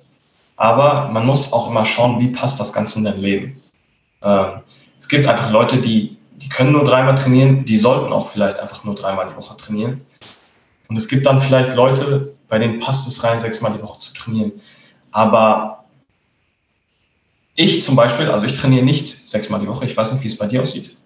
Aber 0.56 1.10
man 1.10 1.26
muss 1.26 1.52
auch 1.52 1.68
immer 1.70 1.84
schauen, 1.84 2.18
wie 2.18 2.28
passt 2.28 2.58
das 2.58 2.72
Ganze 2.72 2.98
in 2.98 3.04
dein 3.04 3.20
Leben. 3.20 3.62
Ähm, 4.22 4.60
es 4.98 5.08
gibt 5.08 5.26
einfach 5.26 5.50
Leute, 5.50 5.76
die, 5.76 6.16
die 6.36 6.48
können 6.48 6.72
nur 6.72 6.84
dreimal 6.84 7.14
trainieren, 7.14 7.64
die 7.64 7.76
sollten 7.76 8.12
auch 8.12 8.28
vielleicht 8.28 8.58
einfach 8.58 8.84
nur 8.84 8.94
dreimal 8.94 9.28
die 9.28 9.36
Woche 9.36 9.56
trainieren. 9.56 10.00
Und 10.88 10.96
es 10.96 11.08
gibt 11.08 11.26
dann 11.26 11.40
vielleicht 11.40 11.74
Leute, 11.74 12.34
bei 12.48 12.58
denen 12.58 12.78
passt 12.78 13.06
es 13.06 13.22
rein, 13.22 13.40
sechsmal 13.40 13.72
die 13.72 13.82
Woche 13.82 13.98
zu 13.98 14.14
trainieren. 14.14 14.52
Aber 15.10 15.84
ich 17.54 17.82
zum 17.82 17.96
Beispiel, 17.96 18.30
also 18.30 18.44
ich 18.44 18.54
trainiere 18.54 18.84
nicht 18.84 19.28
sechsmal 19.28 19.60
die 19.60 19.66
Woche. 19.66 19.84
Ich 19.84 19.96
weiß 19.96 20.12
nicht, 20.12 20.22
wie 20.22 20.28
es 20.28 20.38
bei 20.38 20.46
dir 20.46 20.60
aussieht. 20.60 20.96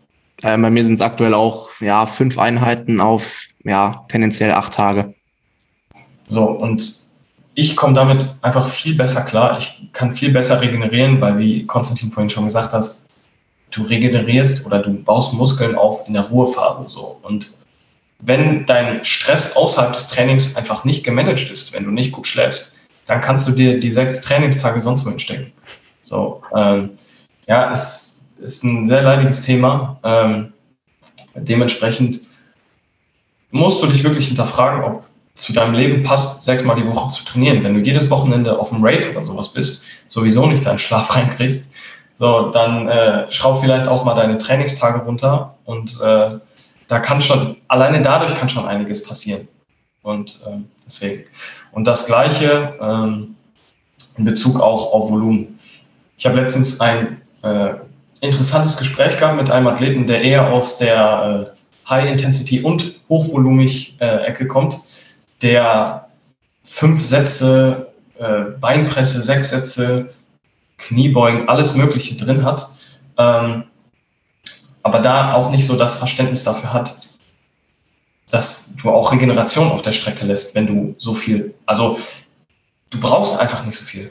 Äh, 0.43 0.57
bei 0.59 0.71
mir 0.71 0.85
sind 0.85 0.95
es 0.95 1.01
aktuell 1.01 1.35
auch 1.35 1.69
ja, 1.81 2.07
fünf 2.07 2.39
Einheiten 2.39 3.01
auf 3.01 3.47
ja, 3.65 4.05
tendenziell 4.09 4.53
acht 4.53 4.75
Tage. 4.75 5.15
So, 6.29 6.45
und 6.45 7.00
ich 7.55 7.77
komme 7.77 7.95
damit 7.95 8.29
einfach 8.43 8.69
viel 8.69 8.95
besser 8.95 9.23
klar. 9.23 9.59
Ich 9.59 9.89
kann 9.93 10.13
viel 10.13 10.33
besser 10.33 10.61
regenerieren, 10.61 11.21
weil, 11.21 11.39
wie 11.39 11.67
Konstantin 11.67 12.11
vorhin 12.11 12.29
schon 12.29 12.45
gesagt 12.45 12.73
hat, 12.73 12.85
du 13.73 13.83
regenerierst 13.83 14.67
oder 14.67 14.81
du 14.81 14.93
baust 14.93 15.33
Muskeln 15.33 15.77
auf 15.77 16.07
in 16.07 16.15
der 16.15 16.23
Ruhephase. 16.23 16.89
So. 16.89 17.19
Und 17.23 17.53
wenn 18.21 18.67
dein 18.67 19.05
Stress 19.05 19.57
außerhalb 19.57 19.93
des 19.93 20.09
Trainings 20.09 20.57
einfach 20.57 20.85
nicht 20.85 21.05
gemanagt 21.05 21.51
ist, 21.51 21.73
wenn 21.73 21.85
du 21.85 21.91
nicht 21.91 22.13
gut 22.13 22.27
schläfst, 22.27 22.81
dann 23.07 23.21
kannst 23.21 23.49
du 23.49 23.53
dir 23.53 23.81
die 23.81 23.91
sechs 23.91 24.21
Trainingstage 24.21 24.81
sonst 24.81 25.05
wo 25.05 25.11
hinstecken. 25.11 25.53
So, 26.03 26.43
ähm, 26.55 26.91
ja, 27.47 27.73
es 27.73 28.21
ist 28.39 28.63
ein 28.63 28.87
sehr 28.87 29.03
leidiges 29.03 29.43
Thema. 29.43 29.99
Ähm, 30.03 30.53
dementsprechend 31.35 32.21
musst 33.51 33.83
du 33.83 33.87
dich 33.87 34.05
wirklich 34.05 34.29
hinterfragen, 34.29 34.85
ob 34.85 35.05
zu 35.35 35.53
deinem 35.53 35.75
Leben 35.75 36.03
passt, 36.03 36.45
sechsmal 36.45 36.77
die 36.77 36.87
Woche 36.87 37.09
zu 37.09 37.25
trainieren. 37.25 37.63
Wenn 37.63 37.75
du 37.75 37.81
jedes 37.81 38.11
Wochenende 38.11 38.59
auf 38.59 38.71
dem 38.71 38.85
Rave 38.85 39.11
oder 39.11 39.25
sowas 39.25 39.49
bist, 39.49 39.85
sowieso 40.09 40.47
nicht 40.47 40.67
deinen 40.67 40.79
Schlaf 40.79 41.15
reinkriegst, 41.17 41.71
so, 42.15 42.51
dann 42.51 42.89
äh, 42.89 43.31
schraub 43.33 43.61
vielleicht 43.61 43.89
auch 43.89 44.05
mal 44.05 44.15
deine 44.15 44.37
Trainingstage 44.37 44.99
runter 45.01 45.57
und 45.65 45.99
äh, 46.03 46.39
da 46.89 46.99
kann 46.99 47.21
schon, 47.21 47.57
alleine 47.69 48.03
dadurch 48.03 48.35
kann 48.35 48.49
schon 48.49 48.67
einiges 48.67 49.03
passieren. 49.03 49.49
Und 50.03 50.41
äh, 50.47 50.59
deswegen. 50.85 51.25
Und 51.73 51.87
das 51.87 52.07
Gleiche 52.07 52.75
ähm, 52.81 53.37
in 54.17 54.25
Bezug 54.25 54.61
auch 54.61 54.93
auf 54.93 55.11
Volumen. 55.11 55.59
Ich 56.19 56.27
habe 56.27 56.37
letztens 56.37 56.81
ein, 56.81 57.23
äh, 57.43 57.75
interessantes 58.21 58.77
Gespräch 58.77 59.19
gehabt 59.19 59.37
mit 59.37 59.51
einem 59.51 59.67
Athleten, 59.67 60.07
der 60.07 60.23
eher 60.23 60.53
aus 60.53 60.79
der 60.79 61.55
äh, 61.57 61.89
High-Intensity- 61.89 62.63
und 62.63 63.01
Hochvolumig-Ecke 63.09 64.45
äh, 64.45 64.47
kommt, 64.47 64.79
der 65.43 66.09
fünf 66.65 67.03
Sätze, 67.03 67.93
äh, 68.19 68.43
Beinpresse, 68.61 69.23
sechs 69.23 69.51
Sätze, 69.51 70.11
Kniebeugen, 70.79 71.49
alles 71.49 71.75
Mögliche 71.75 72.17
drin 72.17 72.45
hat, 72.45 72.69
ähm, 73.19 73.65
aber 74.83 74.99
da 75.01 75.35
auch 75.35 75.51
nicht 75.51 75.67
so 75.67 75.77
das 75.77 75.97
Verständnis 75.97 76.45
dafür 76.45 76.73
hat, 76.73 76.97
dass 78.31 78.75
du 78.77 78.91
auch 78.91 79.13
Regeneration 79.13 79.71
auf 79.71 79.83
der 79.83 79.93
Strecke 79.93 80.25
lässt, 80.25 80.55
wenn 80.55 80.67
du 80.67 80.95
so 80.99 81.15
viel, 81.15 81.55
also 81.67 81.99
du 82.91 82.99
brauchst 82.99 83.39
einfach 83.39 83.65
nicht 83.65 83.77
so 83.77 83.85
viel. 83.85 84.11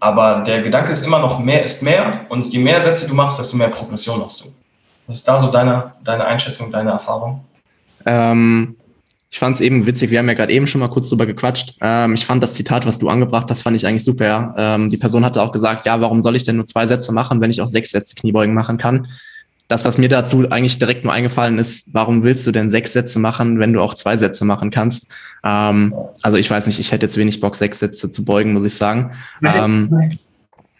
Aber 0.00 0.42
der 0.42 0.62
Gedanke 0.62 0.92
ist 0.92 1.02
immer 1.02 1.18
noch, 1.18 1.38
mehr 1.40 1.62
ist 1.64 1.82
mehr 1.82 2.26
und 2.28 2.52
je 2.52 2.58
mehr 2.60 2.80
Sätze 2.80 3.08
du 3.08 3.14
machst, 3.14 3.38
desto 3.38 3.56
mehr 3.56 3.68
Progression 3.68 4.22
hast 4.22 4.44
du. 4.44 4.54
Was 5.06 5.16
ist 5.16 5.28
da 5.28 5.38
so 5.38 5.50
deine, 5.50 5.92
deine 6.04 6.24
Einschätzung, 6.24 6.70
deine 6.70 6.90
Erfahrung? 6.92 7.44
Ähm, 8.06 8.76
ich 9.30 9.38
fand 9.38 9.56
es 9.56 9.60
eben 9.60 9.84
witzig, 9.84 10.10
wir 10.10 10.18
haben 10.18 10.28
ja 10.28 10.34
gerade 10.34 10.52
eben 10.52 10.66
schon 10.66 10.80
mal 10.80 10.88
kurz 10.88 11.10
drüber 11.10 11.26
gequatscht. 11.26 11.76
Ähm, 11.82 12.14
ich 12.14 12.24
fand 12.24 12.42
das 12.42 12.54
Zitat, 12.54 12.86
was 12.86 12.98
du 12.98 13.08
angebracht 13.08 13.50
hast, 13.50 13.62
fand 13.62 13.76
ich 13.76 13.86
eigentlich 13.86 14.04
super. 14.04 14.54
Ähm, 14.56 14.88
die 14.88 14.96
Person 14.96 15.24
hatte 15.24 15.42
auch 15.42 15.52
gesagt, 15.52 15.84
ja, 15.86 16.00
warum 16.00 16.22
soll 16.22 16.34
ich 16.34 16.44
denn 16.44 16.56
nur 16.56 16.66
zwei 16.66 16.86
Sätze 16.86 17.12
machen, 17.12 17.40
wenn 17.40 17.50
ich 17.50 17.60
auch 17.60 17.66
sechs 17.66 17.90
Sätze 17.90 18.14
Kniebeugen 18.14 18.54
machen 18.54 18.78
kann? 18.78 19.06
Das, 19.68 19.84
was 19.84 19.98
mir 19.98 20.08
dazu 20.08 20.50
eigentlich 20.50 20.78
direkt 20.78 21.04
nur 21.04 21.12
eingefallen 21.12 21.58
ist, 21.58 21.92
warum 21.92 22.22
willst 22.22 22.46
du 22.46 22.52
denn 22.52 22.70
sechs 22.70 22.94
Sätze 22.94 23.18
machen, 23.18 23.58
wenn 23.58 23.74
du 23.74 23.82
auch 23.82 23.92
zwei 23.92 24.16
Sätze 24.16 24.46
machen 24.46 24.70
kannst? 24.70 25.08
Ähm, 25.44 25.94
also 26.22 26.38
ich 26.38 26.50
weiß 26.50 26.66
nicht, 26.66 26.78
ich 26.78 26.90
hätte 26.90 27.04
jetzt 27.04 27.18
wenig 27.18 27.40
Bock, 27.40 27.54
sechs 27.54 27.80
Sätze 27.80 28.10
zu 28.10 28.24
beugen, 28.24 28.54
muss 28.54 28.64
ich 28.64 28.74
sagen. 28.74 29.12
Ähm, 29.44 30.18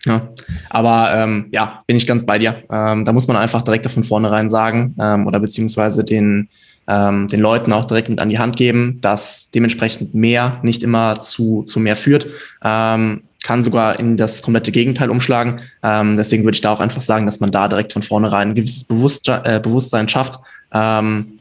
ja, 0.06 0.28
aber 0.70 1.12
ähm, 1.14 1.48
ja, 1.50 1.82
bin 1.86 1.96
ich 1.96 2.06
ganz 2.06 2.24
bei 2.24 2.38
dir. 2.38 2.62
Ähm, 2.70 3.04
da 3.04 3.12
muss 3.12 3.26
man 3.26 3.36
einfach 3.36 3.62
direkt 3.62 3.86
von 3.88 4.04
vornherein 4.04 4.48
sagen 4.48 4.94
ähm, 4.98 5.26
oder 5.26 5.40
beziehungsweise 5.40 6.04
den 6.04 6.48
ähm, 6.88 7.28
den 7.28 7.40
Leuten 7.40 7.72
auch 7.72 7.84
direkt 7.84 8.08
mit 8.08 8.20
an 8.20 8.30
die 8.30 8.38
Hand 8.38 8.56
geben, 8.56 8.98
dass 9.00 9.50
dementsprechend 9.50 10.14
mehr 10.14 10.58
nicht 10.62 10.82
immer 10.82 11.20
zu, 11.20 11.62
zu 11.62 11.78
mehr 11.78 11.96
führt, 11.96 12.26
ähm, 12.64 13.24
kann 13.44 13.62
sogar 13.62 14.00
in 14.00 14.16
das 14.16 14.42
komplette 14.42 14.72
Gegenteil 14.72 15.10
umschlagen. 15.10 15.60
Ähm, 15.82 16.16
deswegen 16.16 16.44
würde 16.44 16.56
ich 16.56 16.60
da 16.60 16.72
auch 16.72 16.80
einfach 16.80 17.02
sagen, 17.02 17.26
dass 17.26 17.40
man 17.40 17.50
da 17.50 17.68
direkt 17.68 17.92
von 17.92 18.02
vornherein 18.02 18.50
ein 18.50 18.54
gewisses 18.54 18.84
Bewusstsein, 18.84 19.44
äh, 19.44 19.60
Bewusstsein 19.62 20.08
schafft 20.08 20.40
ähm, 20.72 21.38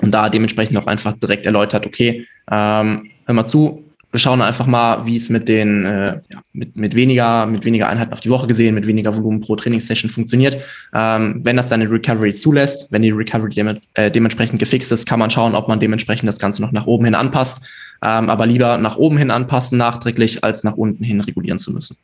und 0.00 0.12
da 0.12 0.28
dementsprechend 0.28 0.76
auch 0.76 0.86
einfach 0.86 1.14
direkt 1.14 1.46
erläutert, 1.46 1.86
okay, 1.86 2.26
ähm, 2.50 3.10
hör 3.24 3.34
mal 3.34 3.46
zu, 3.46 3.84
wir 4.12 4.18
schauen 4.18 4.42
einfach 4.42 4.66
mal, 4.66 5.06
wie 5.06 5.16
es 5.16 5.30
mit 5.30 5.48
den 5.48 5.86
äh, 5.86 6.20
ja, 6.30 6.42
mit, 6.52 6.76
mit 6.76 6.94
weniger 6.94 7.46
mit 7.46 7.64
weniger 7.64 7.88
Einheiten 7.88 8.12
auf 8.12 8.20
die 8.20 8.28
Woche 8.28 8.46
gesehen, 8.46 8.74
mit 8.74 8.86
weniger 8.86 9.16
Volumen 9.16 9.40
pro 9.40 9.56
Trainingssession 9.56 10.10
funktioniert. 10.10 10.58
Ähm, 10.94 11.40
wenn 11.42 11.56
das 11.56 11.68
deine 11.68 11.90
Recovery 11.90 12.34
zulässt, 12.34 12.92
wenn 12.92 13.00
die 13.00 13.10
Recovery 13.10 13.54
dem, 13.54 13.78
äh, 13.94 14.10
dementsprechend 14.10 14.58
gefixt 14.58 14.92
ist, 14.92 15.06
kann 15.06 15.18
man 15.18 15.30
schauen, 15.30 15.54
ob 15.54 15.66
man 15.66 15.80
dementsprechend 15.80 16.28
das 16.28 16.38
Ganze 16.38 16.60
noch 16.60 16.72
nach 16.72 16.86
oben 16.86 17.06
hin 17.06 17.14
anpasst. 17.14 17.66
Ähm, 18.04 18.28
aber 18.28 18.46
lieber 18.46 18.76
nach 18.76 18.96
oben 18.96 19.16
hin 19.16 19.30
anpassen 19.30 19.78
nachträglich, 19.78 20.44
als 20.44 20.62
nach 20.62 20.76
unten 20.76 21.04
hin 21.04 21.20
regulieren 21.20 21.58
zu 21.58 21.72
müssen. 21.72 21.96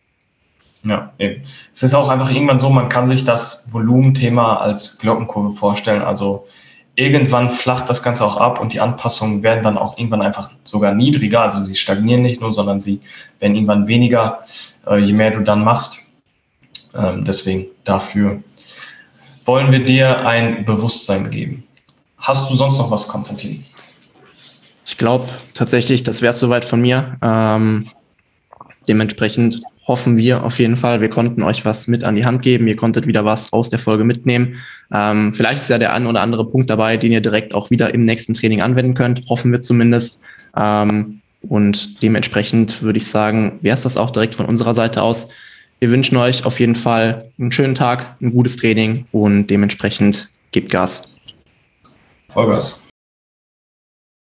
Ja, 0.85 1.13
eben. 1.19 1.43
Es 1.75 1.83
ist 1.83 1.95
auch 1.95 2.09
einfach 2.09 2.31
irgendwann 2.31 2.61
so, 2.61 2.71
man 2.71 2.89
kann 2.89 3.07
sich 3.07 3.25
das 3.25 3.67
Volumenthema 3.73 4.57
als 4.59 4.99
Glockenkurve 4.99 5.53
vorstellen. 5.53 6.03
Also 6.03 6.47
irgendwann 6.99 7.51
flacht 7.51 7.89
das 7.89 8.03
Ganze 8.03 8.25
auch 8.25 8.37
ab 8.37 8.61
und 8.61 8.73
die 8.73 8.81
Anpassungen 8.81 9.45
werden 9.45 9.63
dann 9.63 9.79
auch 9.79 9.97
irgendwann 9.97 10.21
einfach 10.21 10.51
sogar 10.65 10.93
niedriger. 10.95 11.43
Also 11.43 11.61
sie 11.61 11.77
stagnieren 11.77 12.23
nicht 12.23 12.41
nur, 12.41 12.53
sondern 12.53 12.81
sie 12.81 13.01
werden 13.39 13.55
irgendwann 13.55 13.87
weniger, 13.87 14.41
äh, 14.85 14.99
je 14.99 15.13
mehr 15.13 15.31
du 15.31 15.41
dann 15.41 15.63
machst. 15.63 16.01
Ähm, 16.97 17.25
deswegen 17.25 17.67
dafür 17.85 18.43
wollen 19.45 19.71
wir 19.71 19.85
dir 19.85 20.27
ein 20.27 20.65
Bewusstsein 20.65 21.31
geben. 21.31 21.63
Hast 22.19 22.51
du 22.51 22.57
sonst 22.57 22.79
noch 22.79 22.91
was, 22.91 23.07
Konstantin? 23.07 23.65
Ich 24.85 24.99
glaube 24.99 25.29
tatsächlich, 25.55 26.03
das 26.03 26.21
wäre 26.21 26.33
es 26.33 26.41
soweit 26.41 26.65
von 26.65 26.81
mir. 26.81 27.17
Ähm, 27.23 27.91
dementsprechend 28.89 29.61
hoffen 29.89 30.19
wir 30.19 30.45
auf 30.45 30.59
jeden 30.59 30.77
Fall. 30.77 31.01
Wir 31.01 31.09
konnten 31.09 31.43
euch 31.43 31.65
was 31.65 31.89
mit 31.89 32.05
an 32.05 32.15
die 32.15 32.27
Hand 32.27 32.43
geben. 32.43 32.69
Ihr 32.69 32.77
konntet 32.77 33.07
wieder 33.07 33.25
was 33.25 33.53
aus 33.53 33.71
der 33.71 33.79
Folge 33.79 34.05
mitnehmen. 34.05 34.57
Ähm, 34.93 35.33
vielleicht 35.33 35.63
ist 35.63 35.71
ja 35.71 35.79
der 35.79 35.95
ein 35.95 36.07
oder 36.07 36.21
andere 36.21 36.49
Punkt 36.49 36.69
dabei, 36.69 36.99
den 36.99 37.11
ihr 37.11 37.23
direkt 37.23 37.55
auch 37.55 37.71
wieder 37.71 37.93
im 37.95 38.05
nächsten 38.05 38.35
Training 38.35 38.61
anwenden 38.61 38.95
könnt. 38.95 39.23
Hoffen 39.29 39.51
wir 39.51 39.63
zumindest. 39.63 40.21
Ähm, 40.55 41.21
und 41.41 42.03
dementsprechend 42.03 42.83
würde 42.83 42.99
ich 42.99 43.07
sagen, 43.07 43.59
wäre 43.63 43.75
es 43.75 43.83
das 43.83 43.97
auch 43.97 44.11
direkt 44.11 44.35
von 44.35 44.47
unserer 44.47 44.75
Seite 44.75 45.03
aus. 45.03 45.29
Wir 45.81 45.91
wünschen 45.91 46.17
euch 46.17 46.45
auf 46.45 46.61
jeden 46.61 46.75
Fall 46.75 47.31
einen 47.39 47.53
schönen 47.53 47.75
Tag, 47.75 48.17
ein 48.21 48.33
gutes 48.33 48.57
Training 48.57 49.07
und 49.13 49.47
dementsprechend 49.47 50.29
gebt 50.53 50.71
Gas. 50.71 51.03
Vollgas. 52.29 52.88